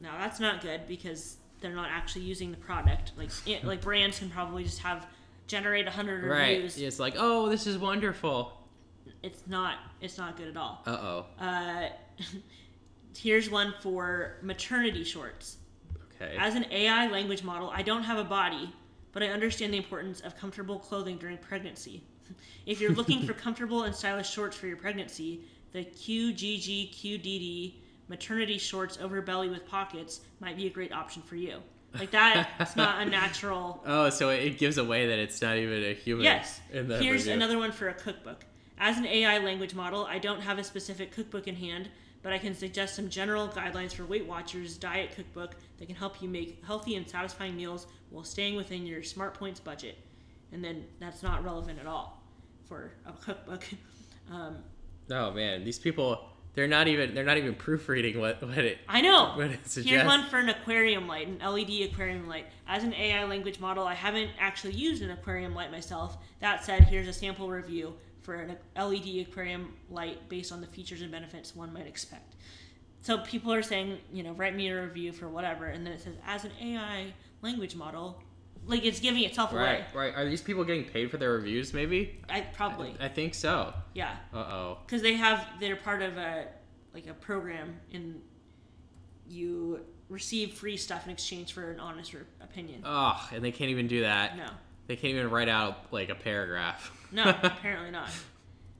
now 0.00 0.16
that's 0.18 0.38
not 0.38 0.60
good 0.60 0.86
because 0.86 1.38
they're 1.60 1.74
not 1.74 1.88
actually 1.90 2.22
using 2.22 2.50
the 2.50 2.56
product. 2.56 3.12
Like, 3.16 3.30
it, 3.46 3.64
like 3.70 3.80
brands 3.80 4.18
can 4.18 4.30
probably 4.30 4.64
just 4.64 4.78
have 4.80 5.06
generate 5.46 5.86
a 5.86 5.90
hundred 5.90 6.24
Right. 6.24 6.56
reviews. 6.62 6.78
It's 6.78 6.98
like, 6.98 7.14
oh, 7.18 7.48
this 7.48 7.66
is 7.66 7.78
wonderful. 7.78 8.56
It's 9.22 9.42
not. 9.46 9.78
It's 10.00 10.16
not 10.18 10.36
good 10.36 10.48
at 10.48 10.56
all. 10.56 10.82
Uh 10.86 10.90
oh. 10.90 11.26
Uh, 11.40 11.88
here's 13.16 13.50
one 13.50 13.74
for 13.80 14.36
maternity 14.42 15.04
shorts. 15.04 15.56
Okay. 16.22 16.36
As 16.38 16.54
an 16.54 16.66
AI 16.70 17.08
language 17.08 17.42
model, 17.42 17.70
I 17.74 17.82
don't 17.82 18.02
have 18.02 18.18
a 18.18 18.24
body, 18.24 18.72
but 19.12 19.22
I 19.22 19.26
understand 19.28 19.72
the 19.72 19.78
importance 19.78 20.20
of 20.20 20.36
comfortable 20.36 20.78
clothing 20.78 21.18
during 21.18 21.38
pregnancy. 21.38 22.02
If 22.66 22.80
you're 22.80 22.92
looking 22.92 23.26
for 23.26 23.32
comfortable 23.32 23.82
and 23.82 23.92
stylish 23.94 24.30
shorts 24.30 24.54
for 24.56 24.68
your 24.68 24.76
pregnancy, 24.76 25.40
the 25.72 25.84
QGG 25.84 26.92
maternity 28.10 28.58
shorts 28.58 28.98
over 29.00 29.22
belly 29.22 29.48
with 29.48 29.66
pockets 29.66 30.20
might 30.40 30.56
be 30.56 30.66
a 30.66 30.70
great 30.70 30.92
option 30.92 31.22
for 31.22 31.36
you. 31.36 31.60
Like 31.94 32.10
that, 32.10 32.50
it's 32.60 32.76
not 32.76 33.00
a 33.00 33.04
natural. 33.04 33.82
oh, 33.86 34.10
so 34.10 34.28
it 34.30 34.58
gives 34.58 34.78
away 34.78 35.06
that 35.06 35.18
it's 35.18 35.40
not 35.40 35.56
even 35.56 35.82
a 35.82 35.94
human. 35.94 36.24
Yes. 36.24 36.60
In 36.72 36.88
the 36.88 36.98
Here's 36.98 37.22
review. 37.22 37.32
another 37.34 37.56
one 37.58 37.72
for 37.72 37.88
a 37.88 37.94
cookbook. 37.94 38.44
As 38.78 38.98
an 38.98 39.06
AI 39.06 39.38
language 39.38 39.74
model, 39.74 40.04
I 40.06 40.18
don't 40.18 40.40
have 40.40 40.58
a 40.58 40.64
specific 40.64 41.12
cookbook 41.12 41.46
in 41.48 41.54
hand, 41.54 41.88
but 42.22 42.32
I 42.32 42.38
can 42.38 42.54
suggest 42.54 42.96
some 42.96 43.08
general 43.08 43.48
guidelines 43.48 43.92
for 43.92 44.04
Weight 44.04 44.26
Watchers 44.26 44.76
diet 44.76 45.14
cookbook 45.14 45.54
that 45.78 45.86
can 45.86 45.96
help 45.96 46.20
you 46.20 46.28
make 46.28 46.64
healthy 46.64 46.96
and 46.96 47.08
satisfying 47.08 47.56
meals 47.56 47.86
while 48.10 48.24
staying 48.24 48.56
within 48.56 48.86
your 48.86 49.02
Smart 49.02 49.34
Points 49.34 49.60
budget. 49.60 49.98
And 50.52 50.64
then 50.64 50.84
that's 50.98 51.22
not 51.22 51.44
relevant 51.44 51.78
at 51.78 51.86
all 51.86 52.22
for 52.68 52.92
a 53.06 53.12
cookbook. 53.12 53.64
Um, 54.32 54.58
Oh 55.10 55.32
man, 55.32 55.64
these 55.64 55.78
people. 55.78 56.29
They're 56.54 56.66
not 56.66 56.88
even. 56.88 57.14
They're 57.14 57.24
not 57.24 57.38
even 57.38 57.54
proofreading 57.54 58.18
what 58.18 58.42
what 58.42 58.58
it. 58.58 58.78
I 58.88 59.00
know. 59.00 59.32
What 59.34 59.50
it 59.50 59.60
Here's 59.84 60.04
one 60.04 60.24
for 60.28 60.38
an 60.38 60.48
aquarium 60.48 61.06
light, 61.06 61.28
an 61.28 61.38
LED 61.38 61.90
aquarium 61.90 62.28
light. 62.28 62.46
As 62.66 62.82
an 62.82 62.92
AI 62.94 63.24
language 63.24 63.60
model, 63.60 63.84
I 63.84 63.94
haven't 63.94 64.30
actually 64.38 64.74
used 64.74 65.02
an 65.02 65.10
aquarium 65.10 65.54
light 65.54 65.70
myself. 65.70 66.16
That 66.40 66.64
said, 66.64 66.84
here's 66.84 67.06
a 67.08 67.12
sample 67.12 67.48
review 67.48 67.94
for 68.22 68.34
an 68.34 68.56
LED 68.76 69.26
aquarium 69.26 69.74
light 69.90 70.28
based 70.28 70.52
on 70.52 70.60
the 70.60 70.66
features 70.66 71.02
and 71.02 71.10
benefits 71.10 71.54
one 71.54 71.72
might 71.72 71.86
expect. 71.86 72.34
So 73.02 73.18
people 73.18 73.52
are 73.52 73.62
saying, 73.62 73.98
you 74.12 74.22
know, 74.22 74.32
write 74.32 74.54
me 74.54 74.68
a 74.68 74.82
review 74.82 75.12
for 75.12 75.28
whatever, 75.28 75.66
and 75.66 75.86
then 75.86 75.94
it 75.94 76.02
says, 76.02 76.16
as 76.26 76.44
an 76.44 76.52
AI 76.60 77.14
language 77.42 77.74
model, 77.74 78.22
like 78.66 78.84
it's 78.84 79.00
giving 79.00 79.24
itself 79.24 79.52
Right. 79.52 79.60
away. 79.62 79.84
Right. 79.94 79.94
Right. 79.94 80.14
Are 80.14 80.28
these 80.28 80.42
people 80.42 80.64
getting 80.64 80.84
paid 80.84 81.10
for 81.10 81.16
their 81.16 81.32
reviews? 81.32 81.72
Maybe. 81.74 82.20
I 82.28 82.40
probably, 82.42 82.94
I 83.00 83.08
think 83.08 83.34
so. 83.34 83.72
yeah, 83.94 84.16
Uh 84.32 84.36
oh. 84.38 84.78
because 84.86 85.02
they 85.02 85.14
have 85.14 85.46
they're 85.60 85.76
part 85.76 86.02
of 86.02 86.16
a 86.16 86.46
like 86.94 87.06
a 87.06 87.14
program, 87.14 87.78
and 87.92 88.20
you 89.28 89.80
receive 90.08 90.54
free 90.54 90.76
stuff 90.76 91.04
in 91.06 91.12
exchange 91.12 91.52
for 91.52 91.70
an 91.70 91.78
honest 91.80 92.12
re- 92.14 92.20
opinion. 92.40 92.82
Oh, 92.84 93.28
and 93.32 93.44
they 93.44 93.52
can't 93.52 93.70
even 93.70 93.86
do 93.86 94.00
that. 94.00 94.36
No. 94.36 94.46
They 94.88 94.96
can't 94.96 95.14
even 95.14 95.30
write 95.30 95.48
out 95.48 95.92
like 95.92 96.08
a 96.08 96.16
paragraph. 96.16 96.90
No, 97.12 97.22
apparently 97.42 97.90
not. 97.92 98.10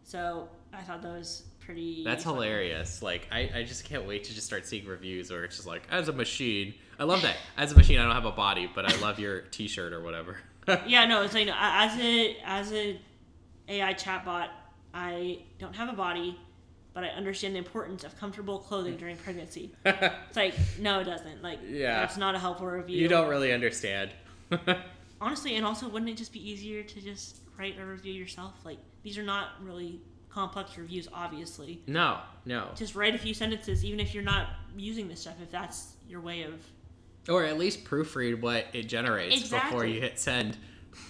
So 0.03 0.49
I 0.73 0.83
thought 0.83 1.03
that 1.03 1.13
was 1.13 1.45
pretty. 1.71 2.05
That's 2.05 2.25
funny. 2.25 2.37
hilarious. 2.37 3.03
Like 3.03 3.29
I, 3.31 3.51
I 3.55 3.63
just 3.63 3.85
can't 3.85 4.07
wait 4.07 4.25
to 4.25 4.35
just 4.35 4.47
start 4.47 4.67
seeing 4.67 4.87
reviews 4.87 5.31
where 5.31 5.45
it's 5.45 5.57
just 5.57 5.67
like 5.69 5.83
as 5.91 6.09
a 6.09 6.13
machine. 6.13 6.75
I 6.99 7.05
love 7.05 7.23
that. 7.23 7.37
As 7.57 7.73
a 7.73 7.77
machine, 7.77 7.99
I 7.99 8.03
don't 8.05 8.15
have 8.15 8.27
a 8.27 8.31
body, 8.33 8.71
but 8.75 8.85
I 8.91 8.95
love 9.01 9.19
your 9.19 9.41
T-shirt 9.43 9.93
or 9.93 10.03
whatever. 10.03 10.37
Yeah, 10.87 11.05
no, 11.07 11.23
it's 11.23 11.35
like 11.35 11.47
no, 11.47 11.55
as 11.57 11.99
a 11.99 12.37
as 12.45 12.73
a 12.73 13.01
AI 13.69 13.93
chatbot, 13.95 14.49
I 14.95 15.41
don't 15.59 15.75
have 15.75 15.89
a 15.89 15.95
body, 15.95 16.39
but 16.95 17.03
I 17.03 17.09
understand 17.09 17.55
the 17.55 17.59
importance 17.59 18.05
of 18.05 18.17
comfortable 18.21 18.59
clothing 18.59 18.97
during 18.97 19.17
pregnancy. 19.17 19.73
It's 19.85 20.37
like 20.37 20.55
no, 20.79 21.01
it 21.01 21.05
doesn't. 21.05 21.43
Like 21.43 21.59
Yeah. 21.67 22.01
that's 22.01 22.17
not 22.17 22.35
a 22.37 22.39
helpful 22.39 22.67
review. 22.69 22.99
you 22.99 23.09
don't 23.09 23.29
really 23.29 23.53
understand. 23.53 24.11
honestly, 25.21 25.57
and 25.57 25.67
also 25.67 25.89
wouldn't 25.89 26.11
it 26.11 26.17
just 26.17 26.33
be 26.33 26.49
easier 26.51 26.83
to 26.85 27.01
just 27.01 27.39
write 27.59 27.77
a 27.81 27.85
review 27.85 28.13
yourself? 28.13 28.55
Like 28.65 28.79
these 29.03 29.19
are 29.19 29.25
not 29.25 29.49
really 29.63 30.01
complex 30.31 30.77
reviews, 30.79 31.09
obviously. 31.13 31.83
no, 31.87 32.19
no. 32.47 32.69
Just 32.77 32.95
write 32.95 33.15
a 33.15 33.19
few 33.19 33.35
sentences, 33.35 33.85
even 33.85 34.01
if 34.01 34.15
you're 34.15 34.23
not 34.23 34.49
using 34.77 35.09
this 35.09 35.21
stuff. 35.21 35.35
If 35.43 35.51
that's 35.51 35.95
your 36.09 36.21
way 36.21 36.43
of 36.45 36.55
Or 37.29 37.45
at 37.45 37.59
least 37.59 37.85
proofread 37.85 38.41
what 38.41 38.67
it 38.73 38.85
generates 38.85 39.49
before 39.51 39.85
you 39.85 40.01
hit 40.01 40.19
send. 40.19 40.57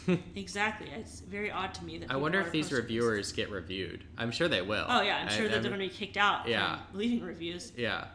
exactly, 0.34 0.88
it's 0.94 1.20
very 1.20 1.50
odd 1.50 1.72
to 1.74 1.84
me 1.84 1.98
that. 1.98 2.10
I 2.10 2.16
wonder 2.16 2.40
if 2.40 2.50
these 2.52 2.68
this. 2.70 2.78
reviewers 2.78 3.32
get 3.32 3.50
reviewed. 3.50 4.04
I'm 4.18 4.30
sure 4.30 4.48
they 4.48 4.62
will. 4.62 4.84
Oh 4.88 5.02
yeah, 5.02 5.18
I'm 5.18 5.28
I- 5.28 5.30
sure 5.30 5.46
that 5.48 5.54
I'm- 5.54 5.62
they're 5.62 5.70
going 5.72 5.88
to 5.88 5.94
be 5.94 5.94
kicked 6.06 6.16
out 6.16 6.48
Yeah. 6.48 6.78
from 6.90 6.98
leaving 6.98 7.22
reviews. 7.22 7.72
Yeah. 7.76 8.06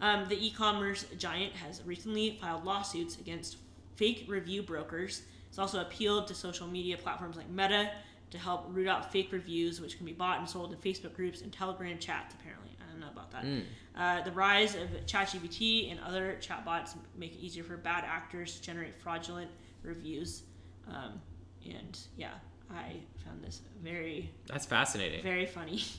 Um, 0.00 0.28
the 0.28 0.44
e-commerce 0.46 1.06
giant 1.18 1.52
has 1.54 1.80
recently 1.84 2.36
filed 2.40 2.64
lawsuits 2.64 3.18
against 3.18 3.56
fake 3.96 4.24
review 4.28 4.62
brokers. 4.62 5.22
It's 5.48 5.58
also 5.58 5.80
appealed 5.80 6.26
to 6.26 6.34
social 6.34 6.66
media 6.66 6.96
platforms 6.96 7.36
like 7.36 7.48
Meta 7.48 7.90
to 8.34 8.40
help 8.40 8.66
root 8.68 8.88
out 8.88 9.10
fake 9.12 9.32
reviews, 9.32 9.80
which 9.80 9.96
can 9.96 10.04
be 10.04 10.12
bought 10.12 10.40
and 10.40 10.48
sold 10.48 10.72
in 10.72 10.78
Facebook 10.78 11.14
groups 11.14 11.40
and 11.40 11.52
Telegram 11.52 11.98
chats. 11.98 12.34
Apparently, 12.34 12.70
I 12.80 12.90
don't 12.90 13.00
know 13.00 13.08
about 13.12 13.30
that. 13.30 13.44
Mm. 13.44 13.62
Uh, 13.96 14.22
the 14.22 14.32
rise 14.32 14.74
of 14.74 14.88
ChatGPT 15.06 15.90
and 15.90 16.00
other 16.00 16.36
chatbots 16.40 16.96
make 17.16 17.32
it 17.32 17.38
easier 17.38 17.62
for 17.62 17.76
bad 17.76 18.04
actors 18.04 18.56
to 18.56 18.62
generate 18.62 18.96
fraudulent 18.96 19.50
reviews. 19.82 20.42
Um, 20.88 21.20
and 21.64 21.98
yeah, 22.16 22.32
I 22.70 22.96
found 23.24 23.42
this 23.42 23.62
very 23.82 24.30
That's 24.48 24.66
fascinating. 24.66 25.22
very 25.22 25.46
funny. 25.46 25.82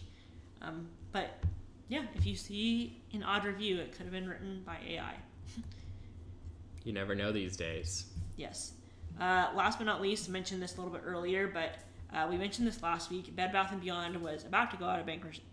Um, 0.61 0.87
but 1.11 1.43
yeah, 1.89 2.03
if 2.15 2.25
you 2.25 2.35
see 2.35 3.03
an 3.13 3.21
odd 3.21 3.45
review, 3.45 3.77
it 3.77 3.91
could 3.91 4.03
have 4.03 4.11
been 4.11 4.27
written 4.27 4.63
by 4.65 4.77
AI. 4.87 5.13
You 6.83 6.93
never 6.93 7.13
know 7.13 7.31
these 7.31 7.55
days. 7.57 8.05
Yes. 8.37 8.73
Uh, 9.19 9.47
last 9.55 9.79
but 9.79 9.85
not 9.85 10.01
least, 10.01 10.29
I 10.29 10.31
mentioned 10.31 10.61
this 10.61 10.75
a 10.75 10.77
little 10.77 10.91
bit 10.93 11.01
earlier, 11.05 11.47
but 11.47 11.75
uh, 12.15 12.27
we 12.29 12.37
mentioned 12.37 12.67
this 12.67 12.81
last 12.81 13.11
week. 13.11 13.35
Bed 13.35 13.51
Bath 13.51 13.71
and 13.71 13.81
Beyond 13.81 14.21
was 14.21 14.45
about 14.45 14.71
to 14.71 14.77
go 14.77 14.85
out 14.85 14.99
of 14.99 15.05
bankruptcy, 15.05 15.43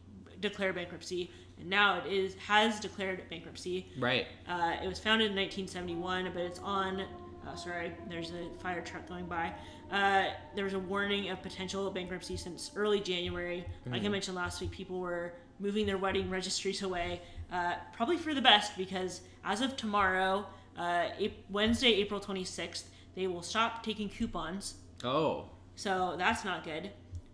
declare 0.41 0.73
bankruptcy, 0.73 1.31
and 1.59 1.69
now 1.69 1.99
it 1.99 2.13
is 2.13 2.35
has 2.47 2.79
declared 2.81 3.29
bankruptcy. 3.29 3.89
Right. 3.99 4.27
Uh, 4.49 4.77
it 4.83 4.87
was 4.87 4.99
founded 4.99 5.31
in 5.31 5.37
1971, 5.37 6.31
but 6.33 6.43
it's 6.43 6.59
on. 6.61 7.05
Uh, 7.47 7.57
sorry, 7.57 7.93
there's 8.09 8.31
a 8.31 8.49
fire 8.63 8.81
truck 8.83 9.09
going 9.09 9.27
by. 9.27 9.53
Uh, 9.91 10.27
there 10.55 10.65
was 10.65 10.75
a 10.75 10.79
warning 10.79 11.31
of 11.31 11.43
potential 11.43 11.91
bankruptcy 11.91 12.37
since 12.37 12.71
early 12.77 13.01
January. 13.01 13.67
Like 13.91 14.05
I 14.05 14.09
mentioned 14.09 14.37
last 14.37 14.61
week, 14.61 14.71
people 14.71 15.01
were 15.01 15.35
moving 15.59 15.85
their 15.85 15.99
wedding 15.99 16.31
registries 16.31 16.83
away, 16.83 17.21
uh, 17.53 17.75
probably 17.93 18.17
for 18.17 18.33
the 18.33 18.41
best 18.41 18.77
because 18.77 19.23
as 19.45 19.61
of 19.61 19.77
tomorrow, 19.77 20.47
uh, 20.79 21.09
Wednesday, 21.51 21.95
April 21.95 22.21
26th, 22.21 22.85
they 23.15 23.27
will 23.27 23.43
stop 23.43 23.83
taking 23.83 24.09
coupons. 24.09 24.75
Oh, 25.05 25.47
So 25.77 26.15
that's 26.19 26.45
not 26.45 26.65
good. 26.65 26.91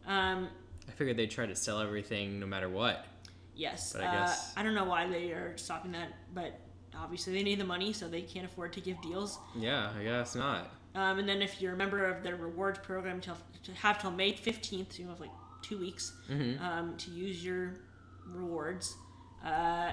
Um, 0.07 0.48
I 0.88 0.92
figured 0.92 1.16
they'd 1.16 1.31
try 1.31 1.46
to 1.46 1.55
sell 1.57 1.81
everything 1.81 2.40
no 2.40 2.46
matter 2.46 2.68
what. 2.68 3.05
yes, 3.55 3.92
But 3.92 4.05
I 4.05 4.07
uh, 4.07 4.27
guess- 4.27 4.53
I 4.57 4.62
don't 4.62 4.74
know 4.74 4.85
why 4.85 5.07
they 5.09 5.33
are 5.33 5.57
stopping 5.57 5.92
that, 5.92 6.09
but 6.35 6.59
obviously 6.96 7.33
they 7.35 7.42
need 7.42 7.59
the 7.61 7.64
money, 7.64 7.92
so 7.92 8.09
they 8.09 8.22
can't 8.22 8.46
afford 8.46 8.72
to 8.74 8.81
give 8.81 9.01
deals. 9.03 9.38
Yeah, 9.57 9.90
I 9.98 10.03
guess 10.05 10.35
not. 10.35 10.70
Um, 10.94 11.18
and 11.18 11.29
then 11.29 11.42
if 11.42 11.61
you're 11.61 11.74
a 11.74 11.77
member 11.77 12.05
of 12.07 12.22
their 12.22 12.37
rewards 12.37 12.79
program, 12.79 13.20
to, 13.22 13.35
to 13.64 13.72
have 13.72 14.01
till 14.01 14.11
May 14.11 14.33
15th, 14.33 14.92
so 14.94 15.03
you 15.03 15.09
have 15.09 15.20
like 15.20 15.31
two 15.62 15.79
weeks 15.79 16.12
Mm-hmm. 16.31 16.64
um, 16.64 16.96
to 16.96 17.11
use 17.11 17.44
your 17.44 17.74
rewards. 18.27 18.96
Uh, 19.44 19.92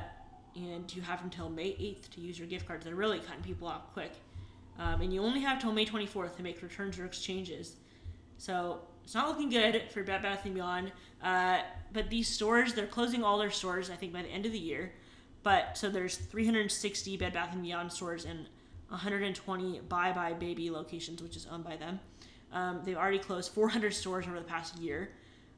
and 0.56 0.96
you 0.96 1.02
have 1.02 1.22
until 1.24 1.50
May 1.50 1.72
8th 1.72 2.10
to 2.12 2.22
use 2.22 2.40
your 2.40 2.48
gift 2.48 2.66
cards. 2.68 2.86
They're 2.86 2.96
really 2.96 3.20
cutting 3.20 3.44
people 3.44 3.68
off 3.68 3.92
quick. 3.94 4.12
Um, 4.80 5.02
and 5.02 5.14
you 5.14 5.22
only 5.22 5.42
have 5.42 5.60
till 5.62 5.74
May 5.74 5.86
24th 5.86 6.38
to 6.38 6.44
make 6.44 6.62
returns 6.62 6.98
or 6.98 7.06
exchanges. 7.06 7.76
So 8.38 8.80
it's 9.04 9.14
not 9.14 9.28
looking 9.28 9.50
good 9.50 9.84
for 9.92 10.04
Bed 10.04 10.22
Bath 10.22 10.44
& 10.44 10.54
Beyond. 10.54 10.92
Uh, 11.24 11.60
but 11.94 12.10
these 12.10 12.28
stores, 12.28 12.74
they're 12.74 12.88
closing 12.88 13.24
all 13.24 13.38
their 13.38 13.52
stores, 13.52 13.90
I 13.90 13.96
think, 13.96 14.14
by 14.14 14.22
the 14.22 14.30
end 14.30 14.46
of 14.46 14.52
the 14.52 14.60
year. 14.60 14.94
But 15.44 15.78
so 15.78 15.90
there's 15.90 16.18
360 16.18 17.18
Bed 17.18 17.34
Bath 17.34 17.56
& 17.60 17.62
Beyond 17.62 17.92
stores 17.92 18.26
and 18.26 18.48
120 18.90 19.82
buybuy 19.88 20.40
BABY 20.40 20.70
locations, 20.72 21.22
which 21.22 21.36
is 21.36 21.48
owned 21.52 21.64
by 21.64 21.76
them. 21.76 22.00
Um, 22.52 22.82
they've 22.84 22.98
already 22.98 23.20
closed 23.20 23.52
400 23.52 23.94
stores 23.94 24.26
over 24.28 24.40
the 24.40 24.46
past 24.46 24.78
year. 24.78 25.10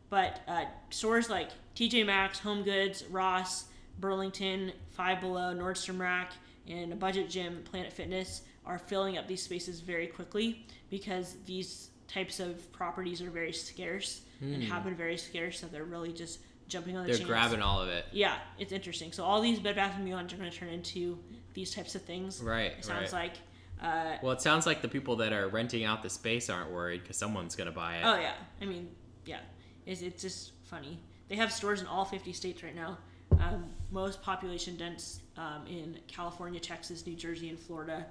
But 0.09 0.41
uh, 0.47 0.65
stores 0.89 1.29
like 1.29 1.49
TJ 1.75 2.05
Maxx, 2.05 2.39
Home 2.39 2.63
Goods, 2.63 3.03
Ross, 3.09 3.65
Burlington, 3.99 4.71
Five 4.91 5.21
Below, 5.21 5.53
Nordstrom 5.53 5.99
Rack, 5.99 6.33
and 6.67 6.93
a 6.93 6.95
budget 6.95 7.29
gym, 7.29 7.61
Planet 7.63 7.91
Fitness, 7.91 8.41
are 8.65 8.77
filling 8.77 9.17
up 9.17 9.27
these 9.27 9.41
spaces 9.41 9.79
very 9.79 10.07
quickly 10.07 10.65
because 10.89 11.37
these 11.45 11.89
types 12.07 12.39
of 12.39 12.71
properties 12.71 13.21
are 13.21 13.29
very 13.29 13.53
scarce 13.53 14.21
and 14.41 14.63
have 14.63 14.83
been 14.83 14.95
very 14.95 15.17
scarce. 15.17 15.59
So 15.59 15.67
they're 15.67 15.83
really 15.83 16.13
just 16.13 16.39
jumping 16.67 16.97
on 16.97 17.05
the 17.07 17.13
They're 17.13 17.25
grabbing 17.25 17.61
all 17.61 17.81
of 17.81 17.89
it. 17.89 18.05
Yeah, 18.11 18.37
it's 18.59 18.71
interesting. 18.71 19.11
So 19.11 19.23
all 19.23 19.41
these 19.41 19.59
Bed 19.59 19.75
Bath 19.75 19.93
and 19.95 20.05
Beyond 20.05 20.31
are 20.33 20.37
going 20.37 20.49
to 20.51 20.55
turn 20.57 20.69
into 20.69 21.17
these 21.53 21.73
types 21.73 21.95
of 21.95 22.01
things. 22.03 22.41
Right, 22.41 22.73
It 22.77 22.85
sounds 22.85 23.13
right. 23.13 23.31
like. 23.31 23.33
Uh, 23.81 24.17
Well, 24.23 24.31
it 24.31 24.41
sounds 24.41 24.65
like 24.65 24.81
the 24.81 24.87
people 24.87 25.17
that 25.17 25.33
are 25.33 25.47
renting 25.49 25.83
out 25.83 26.01
the 26.03 26.09
space 26.09 26.49
aren't 26.49 26.71
worried 26.71 27.01
because 27.03 27.17
someone's 27.17 27.55
gonna 27.55 27.71
buy 27.71 27.97
it. 27.97 28.03
Oh 28.03 28.19
yeah, 28.19 28.33
I 28.59 28.65
mean, 28.65 28.89
yeah, 29.25 29.39
it's, 29.85 30.01
it's 30.01 30.21
just 30.23 30.53
funny. 30.63 30.99
They 31.27 31.35
have 31.35 31.51
stores 31.51 31.81
in 31.81 31.87
all 31.87 32.03
50 32.03 32.33
states 32.33 32.63
right 32.63 32.75
now. 32.75 32.97
Um, 33.39 33.65
most 33.91 34.21
population 34.23 34.77
dense 34.77 35.19
um, 35.37 35.67
in 35.67 35.99
California, 36.07 36.59
Texas, 36.59 37.05
New 37.05 37.15
Jersey, 37.15 37.49
and 37.49 37.59
Florida, 37.59 38.07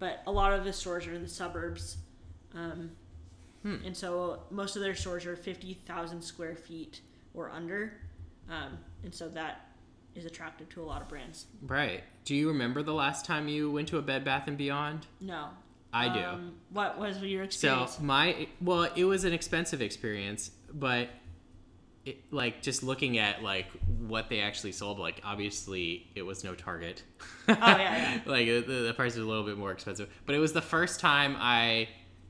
but 0.00 0.22
a 0.26 0.32
lot 0.32 0.52
of 0.52 0.64
the 0.64 0.72
stores 0.72 1.06
are 1.06 1.14
in 1.14 1.22
the 1.22 1.28
suburbs. 1.28 1.98
Um, 2.54 2.90
Hmm. 3.64 3.76
And 3.84 3.96
so 3.96 4.40
most 4.50 4.76
of 4.76 4.82
their 4.82 4.94
stores 4.94 5.24
are 5.26 5.36
50,000 5.36 6.22
square 6.22 6.54
feet 6.54 7.00
or 7.32 7.50
under, 7.50 7.94
um, 8.48 8.78
and 9.02 9.12
so 9.12 9.28
that 9.30 9.68
is 10.14 10.26
attractive 10.26 10.68
to 10.68 10.82
a 10.82 10.84
lot 10.84 11.02
of 11.02 11.08
brands. 11.08 11.46
Right. 11.62 12.04
Do 12.24 12.34
you 12.34 12.48
remember 12.48 12.82
the 12.82 12.94
last 12.94 13.24
time 13.24 13.48
you 13.48 13.70
went 13.70 13.88
to 13.88 13.98
a 13.98 14.02
Bed 14.02 14.24
Bath 14.24 14.46
and 14.46 14.56
Beyond? 14.56 15.06
No, 15.20 15.48
I 15.92 16.12
do. 16.12 16.20
Um, 16.20 16.54
what 16.70 16.98
was 16.98 17.18
your 17.22 17.42
experience? 17.42 17.96
So 17.96 18.02
my 18.02 18.48
well, 18.60 18.88
it 18.94 19.04
was 19.04 19.24
an 19.24 19.32
expensive 19.32 19.80
experience, 19.80 20.50
but 20.72 21.08
it, 22.04 22.18
like 22.30 22.62
just 22.62 22.82
looking 22.82 23.18
at 23.18 23.42
like 23.42 23.66
what 24.06 24.28
they 24.28 24.40
actually 24.40 24.72
sold, 24.72 24.98
like 24.98 25.20
obviously 25.24 26.06
it 26.14 26.22
was 26.22 26.44
no 26.44 26.54
Target. 26.54 27.02
Oh 27.48 27.54
yeah, 27.56 27.78
yeah. 27.78 28.20
like 28.26 28.46
the, 28.46 28.60
the 28.60 28.94
price 28.94 29.16
was 29.16 29.24
a 29.24 29.28
little 29.28 29.44
bit 29.44 29.56
more 29.56 29.72
expensive, 29.72 30.08
but 30.26 30.34
it 30.34 30.38
was 30.38 30.52
the 30.52 30.62
first 30.62 31.00
time 31.00 31.36
I 31.38 31.88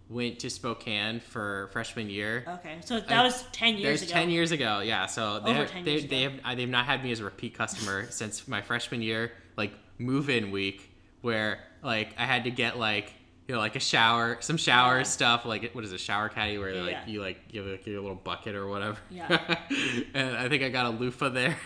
went 0.09 0.39
to 0.41 0.51
Spokane 0.51 1.21
for 1.21 1.69
freshman 1.73 2.11
year. 2.11 2.45
okay, 2.47 2.77
so 2.85 3.01
that 3.01 3.11
I- 3.11 3.23
was 3.23 3.43
10 3.53 3.79
years 3.79 4.03
ago. 4.03 4.13
ten 4.13 4.31
years 4.31 4.53
ago, 4.53 4.81
yeah. 4.81 5.07
So 5.07 5.41
they 5.41 5.51
Over 5.51 5.61
have, 5.61 5.71
10 5.71 5.85
they, 5.85 5.91
years 5.93 6.07
they 6.07 6.25
ago. 6.25 6.37
have 6.45 6.57
they've 6.57 6.69
not 6.69 6.85
had 6.85 7.03
me 7.03 7.11
as 7.13 7.21
a 7.21 7.25
repeat 7.25 7.55
customer 7.55 8.07
since 8.11 8.47
my 8.47 8.61
freshman 8.63 9.01
year, 9.03 9.33
like 9.57 9.73
move-in 9.99 10.51
week, 10.51 10.91
where 11.23 11.61
like 11.83 12.15
I 12.19 12.27
had 12.27 12.45
to 12.45 12.51
get 12.51 12.79
like 12.79 13.13
you 13.49 13.55
know 13.55 13.61
like 13.61 13.77
a 13.77 13.81
shower, 13.81 14.37
some 14.41 14.57
shower 14.59 14.99
Yeah. 14.99 15.03
stuff, 15.05 15.45
like 15.47 15.75
what 15.75 15.85
is 15.85 15.93
a 15.93 15.99
shower 15.99 16.29
caddy 16.29 16.59
where 16.59 16.75
Yeah, 16.75 16.83
like 16.83 16.91
yeah. 16.93 17.07
you 17.07 17.21
like 17.23 17.49
give 17.49 17.67
like, 17.67 17.87
your 17.87 18.01
little 18.03 18.15
bucket 18.17 18.55
or 18.55 18.67
whatever. 18.67 18.99
Yeah. 19.11 19.57
and 20.15 20.37
I 20.37 20.49
think 20.49 20.63
I 20.63 20.69
got 20.69 20.87
a 20.87 20.91
loofah 20.91 21.31
there. 21.31 21.57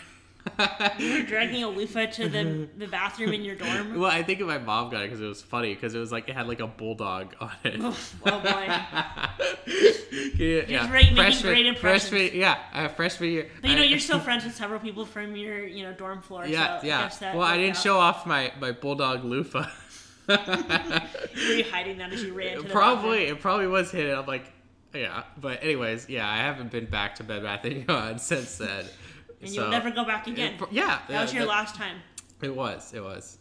You 0.99 1.13
were 1.13 1.23
dragging 1.23 1.63
a 1.63 1.69
loofah 1.69 2.07
to 2.07 2.29
the, 2.29 2.67
the 2.77 2.87
bathroom 2.87 3.33
in 3.33 3.43
your 3.43 3.55
dorm. 3.55 3.99
Well, 3.99 4.09
I 4.11 4.23
think 4.23 4.39
my 4.41 4.57
mom 4.57 4.89
got 4.89 5.03
it 5.03 5.07
because 5.07 5.21
it 5.21 5.27
was 5.27 5.41
funny 5.41 5.73
because 5.73 5.95
it 5.95 5.99
was 5.99 6.11
like 6.11 6.27
it 6.29 6.35
had 6.35 6.47
like 6.47 6.59
a 6.59 6.67
bulldog 6.67 7.35
on 7.39 7.51
it. 7.63 7.75
Oh, 7.81 7.97
oh, 8.25 8.39
boy. 8.39 8.65
yeah, 10.37 10.63
yeah. 10.67 10.87
making 10.87 11.15
freshman, 11.15 11.53
great 11.53 11.65
impressions. 11.65 12.09
freshman, 12.09 12.39
yeah, 12.39 12.57
uh, 12.73 12.87
freshman 12.89 13.29
year. 13.31 13.49
But 13.61 13.69
you 13.69 13.75
know, 13.75 13.81
I- 13.83 13.85
you're 13.85 13.99
still 13.99 14.19
friends 14.19 14.43
with 14.45 14.55
several 14.55 14.79
people 14.79 15.05
from 15.05 15.35
your, 15.35 15.65
you 15.65 15.83
know, 15.83 15.93
dorm 15.93 16.21
floor. 16.21 16.45
Yeah, 16.45 16.79
so 16.81 16.87
yeah. 16.87 17.09
I 17.21 17.35
well, 17.35 17.47
I 17.47 17.57
didn't 17.57 17.77
out. 17.77 17.83
show 17.83 17.97
off 17.97 18.25
my 18.25 18.51
my 18.59 18.71
bulldog 18.71 19.23
loofah. 19.23 19.67
Were 20.27 20.35
you 20.35 21.63
hiding 21.71 21.97
that 21.97 22.11
as 22.13 22.23
you 22.23 22.33
ran 22.33 22.57
to 22.57 22.63
the 22.63 22.69
probably 22.69 23.19
bathroom? 23.19 23.37
it 23.37 23.41
probably 23.41 23.67
was 23.67 23.91
hidden. 23.91 24.17
I'm 24.17 24.25
like, 24.25 24.45
yeah. 24.93 25.23
But 25.39 25.63
anyways, 25.63 26.07
yeah, 26.09 26.29
I 26.29 26.37
haven't 26.37 26.71
been 26.71 26.85
back 26.85 27.15
to 27.15 27.23
Bed 27.23 27.43
Bath 27.43 27.65
and 27.65 27.85
Beyond 27.85 28.21
since 28.21 28.57
then. 28.57 28.85
And 29.41 29.49
So- 29.49 29.61
you'll 29.61 29.71
never 29.71 29.91
go 29.91 30.03
back 30.05 30.27
again. 30.27 30.61
It- 30.61 30.71
yeah, 30.71 31.01
that 31.07 31.21
was 31.21 31.33
your 31.33 31.43
that- 31.43 31.49
last 31.49 31.75
time. 31.75 32.01
It 32.41 32.55
was. 32.55 32.93
It 32.93 33.01
was. 33.03 33.37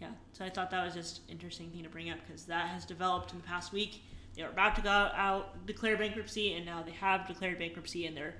Yeah. 0.00 0.10
So 0.32 0.44
I 0.44 0.50
thought 0.50 0.70
that 0.70 0.84
was 0.84 0.94
just 0.94 1.20
interesting 1.28 1.70
thing 1.70 1.82
to 1.84 1.88
bring 1.88 2.10
up 2.10 2.18
because 2.26 2.44
that 2.46 2.68
has 2.68 2.84
developed 2.84 3.32
in 3.32 3.38
the 3.38 3.44
past 3.44 3.72
week. 3.72 4.02
They 4.34 4.42
were 4.42 4.48
about 4.50 4.74
to 4.76 4.82
go 4.82 4.90
out, 4.90 5.66
declare 5.66 5.96
bankruptcy, 5.96 6.54
and 6.54 6.64
now 6.64 6.82
they 6.82 6.92
have 6.92 7.26
declared 7.26 7.58
bankruptcy, 7.58 8.06
and 8.06 8.16
they're 8.16 8.34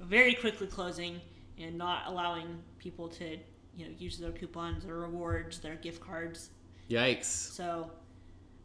very 0.00 0.34
quickly 0.34 0.66
closing 0.66 1.20
and 1.56 1.76
not 1.76 2.06
allowing 2.06 2.62
people 2.78 3.08
to, 3.08 3.36
you 3.76 3.86
know, 3.86 3.92
use 3.98 4.18
their 4.18 4.30
coupons, 4.30 4.84
their 4.84 4.96
rewards, 4.96 5.58
their 5.60 5.74
gift 5.76 6.00
cards. 6.00 6.50
Yikes. 6.88 7.24
So 7.24 7.90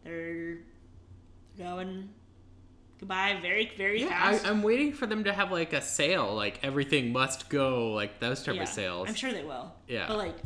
they're 0.04 0.60
going 1.58 2.10
goodbye 3.00 3.38
very, 3.42 3.72
very 3.78 4.02
Yeah, 4.02 4.10
fast. 4.10 4.46
I, 4.46 4.50
I'm 4.50 4.64
waiting 4.64 4.94
for 4.94 5.06
them 5.08 5.24
to 5.26 5.34
have 5.34 5.52
like 5.52 5.74
a 5.74 5.82
sale, 5.82 6.34
like 6.34 6.60
everything 6.64 7.12
must 7.12 7.50
go, 7.50 7.92
like 7.92 8.20
those 8.20 8.44
type 8.44 8.56
Yeah, 8.56 8.64
of 8.64 8.70
sales. 8.70 9.08
I'm 9.10 9.16
sure 9.16 9.32
they 9.32 9.44
will. 9.44 9.74
Yeah. 9.88 10.08
But 10.08 10.18
like, 10.18 10.38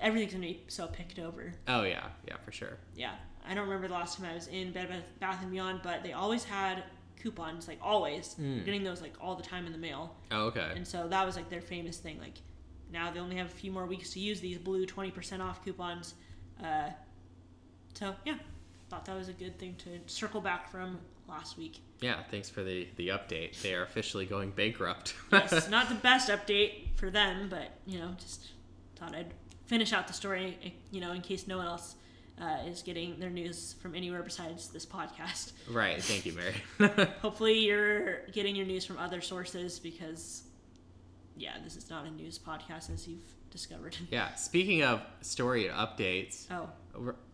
everything's 0.00 0.32
gonna 0.32 0.46
be 0.46 0.62
so 0.68 0.86
picked 0.86 1.18
over. 1.18 1.52
Oh 1.68 1.82
yeah, 1.82 2.06
yeah, 2.26 2.36
for 2.44 2.52
sure. 2.52 2.78
Yeah, 2.94 3.12
I 3.48 3.54
don't 3.54 3.64
remember 3.64 3.88
the 3.88 3.94
last 3.94 4.18
time 4.18 4.28
I 4.30 4.34
was 4.34 4.48
in 4.48 4.72
Bed 4.72 4.88
Bath, 5.20 5.38
and 5.42 5.50
Beyond, 5.50 5.80
but 5.82 6.02
they 6.02 6.12
always 6.12 6.44
had 6.44 6.84
coupons, 7.20 7.66
like 7.68 7.78
always. 7.82 8.36
Mm. 8.40 8.64
Getting 8.64 8.84
those 8.84 9.00
like 9.00 9.14
all 9.20 9.34
the 9.34 9.42
time 9.42 9.66
in 9.66 9.72
the 9.72 9.78
mail, 9.78 10.14
Oh 10.30 10.44
okay. 10.46 10.72
and 10.74 10.86
so 10.86 11.08
that 11.08 11.24
was 11.26 11.36
like 11.36 11.48
their 11.48 11.60
famous 11.62 11.98
thing. 11.98 12.18
Like 12.20 12.34
now 12.92 13.10
they 13.10 13.18
only 13.20 13.36
have 13.36 13.46
a 13.46 13.50
few 13.50 13.72
more 13.72 13.86
weeks 13.86 14.10
to 14.12 14.20
use 14.20 14.40
these 14.40 14.58
blue 14.58 14.86
twenty 14.86 15.10
percent 15.10 15.42
off 15.42 15.64
coupons. 15.64 16.14
Uh, 16.62 16.90
so 17.94 18.14
yeah, 18.24 18.36
thought 18.88 19.04
that 19.06 19.16
was 19.16 19.28
a 19.28 19.32
good 19.32 19.58
thing 19.58 19.74
to 19.84 19.98
circle 20.06 20.40
back 20.40 20.70
from 20.70 20.98
last 21.28 21.58
week. 21.58 21.80
Yeah, 22.00 22.22
thanks 22.30 22.48
for 22.48 22.62
the 22.62 22.86
the 22.96 23.08
update. 23.08 23.60
They 23.62 23.74
are 23.74 23.82
officially 23.82 24.26
going 24.26 24.50
bankrupt. 24.50 25.14
Yes, 25.32 25.68
not 25.70 25.88
the 25.88 25.94
best 25.96 26.28
update 26.28 26.96
for 26.96 27.10
them, 27.10 27.48
but 27.48 27.70
you 27.86 27.98
know, 27.98 28.10
just 28.18 28.48
thought 28.96 29.14
I'd 29.14 29.32
finish 29.66 29.92
out 29.92 30.06
the 30.06 30.12
story. 30.12 30.58
eh, 30.64 30.70
You 30.90 31.00
know, 31.00 31.12
in 31.12 31.20
case 31.22 31.46
no 31.46 31.58
one 31.58 31.66
else. 31.66 31.94
Uh, 32.38 32.58
is 32.68 32.82
getting 32.82 33.18
their 33.18 33.30
news 33.30 33.76
from 33.80 33.94
anywhere 33.94 34.22
besides 34.22 34.68
this 34.68 34.84
podcast. 34.84 35.52
right. 35.70 36.02
Thank 36.02 36.26
you, 36.26 36.34
Mary. 36.34 36.54
Hopefully, 37.22 37.60
you're 37.60 38.26
getting 38.30 38.54
your 38.54 38.66
news 38.66 38.84
from 38.84 38.98
other 38.98 39.22
sources 39.22 39.78
because, 39.78 40.42
yeah, 41.38 41.52
this 41.64 41.76
is 41.76 41.88
not 41.88 42.04
a 42.04 42.10
news 42.10 42.38
podcast 42.38 42.92
as 42.92 43.08
you've 43.08 43.24
discovered. 43.50 43.96
yeah. 44.10 44.34
Speaking 44.34 44.82
of 44.82 45.00
story 45.22 45.64
updates, 45.72 46.44
Oh, 46.50 46.68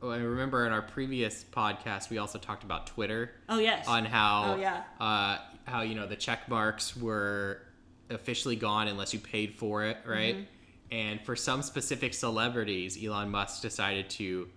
I 0.03 0.16
remember 0.16 0.66
in 0.66 0.72
our 0.72 0.83
previous 0.83 1.44
podcast 1.44 2.11
we 2.11 2.18
also 2.18 2.38
talked 2.38 2.64
about 2.64 2.87
Twitter 2.87 3.31
oh 3.48 3.59
yes. 3.59 3.87
on 3.88 4.05
how 4.05 4.55
Oh, 4.57 4.61
yeah. 4.61 4.83
uh, 5.01 5.38
how 5.64 5.83
you 5.83 5.94
know 5.94 6.07
the 6.07 6.16
check 6.16 6.48
marks 6.48 6.96
were 6.96 7.62
officially 8.11 8.57
gone 8.57 8.88
unless 8.88 9.14
you 9.14 9.20
paid 9.20 9.55
for 9.55 9.85
it, 9.85 9.96
right? 10.07 10.35
Mm-hmm. 10.37 10.94
And 10.94 11.20
for 11.22 11.35
some 11.37 11.62
specific 11.62 12.12
celebrities, 12.12 13.03
Elon 13.03 13.31
Musk 13.31 13.62
decided 13.62 14.11
to 14.11 14.48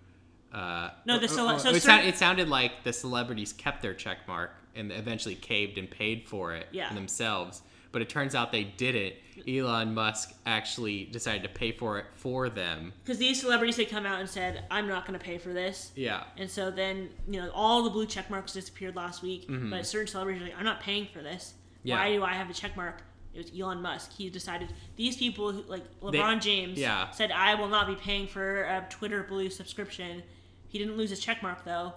Uh, 0.53 0.89
No, 1.05 1.19
the 1.19 1.27
cele- 1.27 1.55
or- 1.55 1.59
so 1.59 1.69
it, 1.69 1.81
sound- 1.81 2.07
it 2.07 2.15
sounded 2.17 2.47
like 2.49 2.83
the 2.83 2.93
celebrities 2.93 3.51
kept 3.53 3.81
their 3.81 3.93
check 3.93 4.19
mark 4.27 4.51
and 4.73 4.91
eventually 4.91 5.35
caved 5.35 5.77
and 5.77 5.89
paid 5.89 6.27
for 6.27 6.53
it 6.53 6.67
Yeah. 6.71 6.93
themselves. 6.93 7.61
But 7.95 8.01
it 8.01 8.10
turns 8.10 8.36
out 8.36 8.51
they 8.51 8.65
didn't. 8.65 9.13
Elon 9.47 9.93
Musk 9.93 10.34
actually 10.45 11.05
decided 11.05 11.43
to 11.43 11.47
pay 11.49 11.71
for 11.71 11.97
it 11.97 12.08
for 12.15 12.49
them. 12.49 12.91
Because 13.01 13.17
these 13.19 13.39
celebrities 13.39 13.77
had 13.77 13.89
come 13.89 14.05
out 14.05 14.19
and 14.19 14.29
said, 14.29 14.65
"I'm 14.69 14.86
not 14.86 15.05
going 15.08 15.17
to 15.17 15.23
pay 15.23 15.38
for 15.38 15.53
this." 15.53 15.93
Yeah. 15.95 16.25
And 16.36 16.51
so 16.51 16.69
then, 16.71 17.10
you 17.25 17.39
know, 17.41 17.49
all 17.51 17.84
the 17.84 17.89
blue 17.89 18.05
check 18.05 18.29
marks 18.29 18.51
disappeared 18.51 18.97
last 18.97 19.23
week, 19.23 19.47
Mhm. 19.47 19.69
but 19.69 19.88
certain 19.88 20.08
celebrities 20.08 20.41
are 20.41 20.45
like, 20.47 20.58
I'm 20.60 20.65
not 20.65 20.81
paying 20.81 21.08
for 21.13 21.21
this. 21.21 21.53
Yeah. 21.84 21.95
Why 21.95 22.12
do 22.12 22.21
I 22.25 22.34
have 22.34 22.49
a 22.49 22.53
check 22.53 22.75
mark? 22.75 23.01
It 23.34 23.38
was 23.38 23.51
Elon 23.58 23.81
Musk. 23.81 24.12
He 24.17 24.29
decided 24.29 24.73
these 24.97 25.15
people, 25.15 25.53
who, 25.53 25.62
like 25.62 25.84
LeBron 26.01 26.41
James, 26.41 26.77
yeah. 26.77 27.12
said, 27.12 27.31
I 27.31 27.55
will 27.55 27.69
not 27.69 27.88
be 27.88 27.95
paying 27.95 28.27
for 28.27 28.63
a 28.63 28.86
Twitter 28.89 29.23
Blue 29.23 29.49
subscription. 29.49 30.21
He 30.67 30.79
didn't 30.79 30.97
lose 30.97 31.12
his 31.12 31.21
check 31.21 31.41
mark 31.41 31.63
though, 31.63 31.93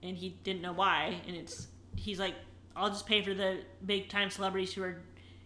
and 0.00 0.16
he 0.16 0.28
didn't 0.44 0.62
know 0.62 0.74
why. 0.74 1.20
And 1.26 1.34
it's 1.34 1.66
he's 1.96 2.20
like, 2.20 2.36
I'll 2.78 2.88
just 2.90 3.06
pay 3.06 3.22
for 3.22 3.34
the 3.34 3.60
big 3.84 4.08
time 4.08 4.30
celebrities 4.30 4.72
who 4.72 4.82
are, 4.84 4.96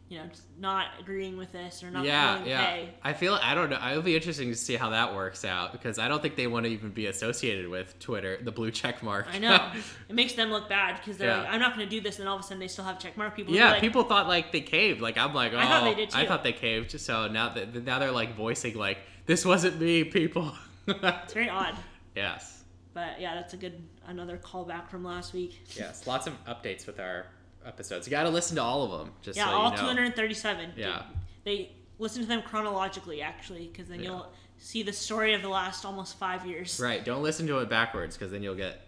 you 0.09 0.19
know, 0.19 0.25
not 0.59 0.89
agreeing 1.01 1.39
with 1.39 1.51
this 1.53 1.83
or 1.83 1.91
not 1.91 2.05
yeah, 2.05 2.33
willing 2.33 2.45
to 2.45 2.51
yeah. 2.51 2.67
pay. 2.67 2.95
I 3.03 3.13
feel 3.15 3.39
I 3.43 3.55
don't 3.55 3.71
know. 3.71 3.79
It'll 3.91 4.03
be 4.03 4.15
interesting 4.15 4.51
to 4.51 4.55
see 4.55 4.77
how 4.77 4.91
that 4.91 5.15
works 5.15 5.45
out 5.45 5.73
because 5.73 5.99
I 5.99 6.09
don't 6.09 6.21
think 6.21 6.37
they 6.37 6.47
want 6.47 6.67
to 6.67 6.71
even 6.73 6.91
be 6.91 7.07
associated 7.07 7.69
with 7.69 7.99
Twitter, 7.99 8.39
the 8.43 8.53
blue 8.53 8.71
check 8.71 9.03
mark. 9.03 9.27
I 9.33 9.39
know. 9.39 9.71
it 10.09 10.15
makes 10.15 10.35
them 10.35 10.51
look 10.51 10.69
bad 10.69 10.99
because 10.99 11.17
they're 11.17 11.29
Yeah. 11.31 11.39
like, 11.39 11.49
I'm 11.49 11.61
not 11.61 11.75
going 11.75 11.89
to 11.89 11.91
do 11.91 12.01
this, 12.03 12.19
and 12.19 12.29
all 12.29 12.37
of 12.37 12.41
a 12.41 12.45
sudden 12.45 12.61
they 12.61 12.69
still 12.69 12.85
have 12.85 12.99
check 12.99 13.17
mark. 13.17 13.35
People, 13.35 13.55
yeah, 13.55 13.71
like, 13.73 13.81
people 13.81 14.05
thought 14.05 14.29
like 14.29 14.53
they 14.53 14.61
caved. 14.61 15.01
Like 15.01 15.17
I'm 15.17 15.33
like, 15.33 15.53
oh, 15.55 15.59
I 15.59 15.65
thought 15.67 15.85
they 15.85 15.93
oh, 15.93 15.95
did, 15.95 16.15
I 16.15 16.27
thought 16.27 16.43
they 16.45 16.53
caved. 16.53 17.01
So 17.01 17.29
now 17.29 17.49
that 17.55 17.85
now 17.85 17.99
they're 17.99 18.13
like 18.13 18.37
voicing 18.37 18.77
like 18.77 18.99
this 19.27 19.45
wasn't 19.45 19.81
me, 19.81 20.05
people. 20.05 20.53
It's 20.89 21.33
very 21.33 21.49
odd. 21.49 21.77
yes, 22.17 22.65
But 22.93 23.21
yeah, 23.21 23.37
that's 23.37 23.55
a 23.55 23.57
good 23.57 23.81
another 24.07 24.37
callback 24.39 24.89
from 24.89 25.05
last 25.05 25.33
week. 25.33 25.61
yes. 25.77 26.07
Lots 26.07 26.27
of 26.27 26.35
updates 26.45 26.87
with 26.87 26.99
our 27.01 27.27
episodes. 27.65 28.07
You 28.07 28.11
got 28.11 28.25
to 28.25 28.31
listen 28.31 28.57
to 28.57 28.63
all 28.63 28.83
of 28.85 28.99
them. 28.99 29.13
Just 29.23 29.37
yeah, 29.37 29.47
so 29.47 29.51
all 29.53 29.65
you 29.71 29.77
know. 29.77 29.83
237. 29.83 30.73
Yeah. 30.77 31.03
They 31.45 31.71
listen 31.99 32.23
to 32.23 32.29
them 32.29 32.43
chronologically, 32.43 33.23
actually, 33.23 33.69
because 33.69 33.89
then 33.89 34.01
Yeah. 34.01 34.11
you'll 34.11 34.33
see 34.59 34.83
the 34.83 34.93
story 34.93 35.35
of 35.35 35.43
the 35.43 35.49
last 35.49 35.85
almost 35.85 36.19
five 36.19 36.47
years. 36.47 36.81
Right. 36.81 37.05
Don't 37.05 37.23
listen 37.23 37.47
to 37.49 37.59
it 37.59 37.69
backwards 37.69 38.17
because 38.17 38.33
then 38.33 38.43
you'll 38.43 38.55
get 38.55 38.81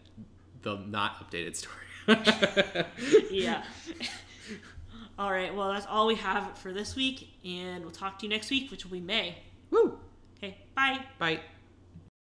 the 0.63 0.77
not 0.87 1.31
updated 1.31 1.57
story. 1.57 1.77
yeah. 3.31 3.65
all 5.19 5.31
right. 5.31 5.55
Well, 5.55 5.73
that's 5.73 5.87
all 5.87 6.07
we 6.07 6.17
have 6.17 6.59
for 6.59 6.73
this 6.73 6.97
week, 6.97 7.29
and 7.45 7.83
we'll 7.83 7.93
talk 7.93 8.19
to 8.21 8.27
you 8.27 8.31
next 8.31 8.51
week, 8.51 8.71
which 8.71 8.85
will 8.85 8.93
be 8.93 9.01
May. 9.01 9.37
Woo. 9.71 9.99
Okay. 10.39 10.59
Bye. 10.75 11.01
Bye. 11.19 11.41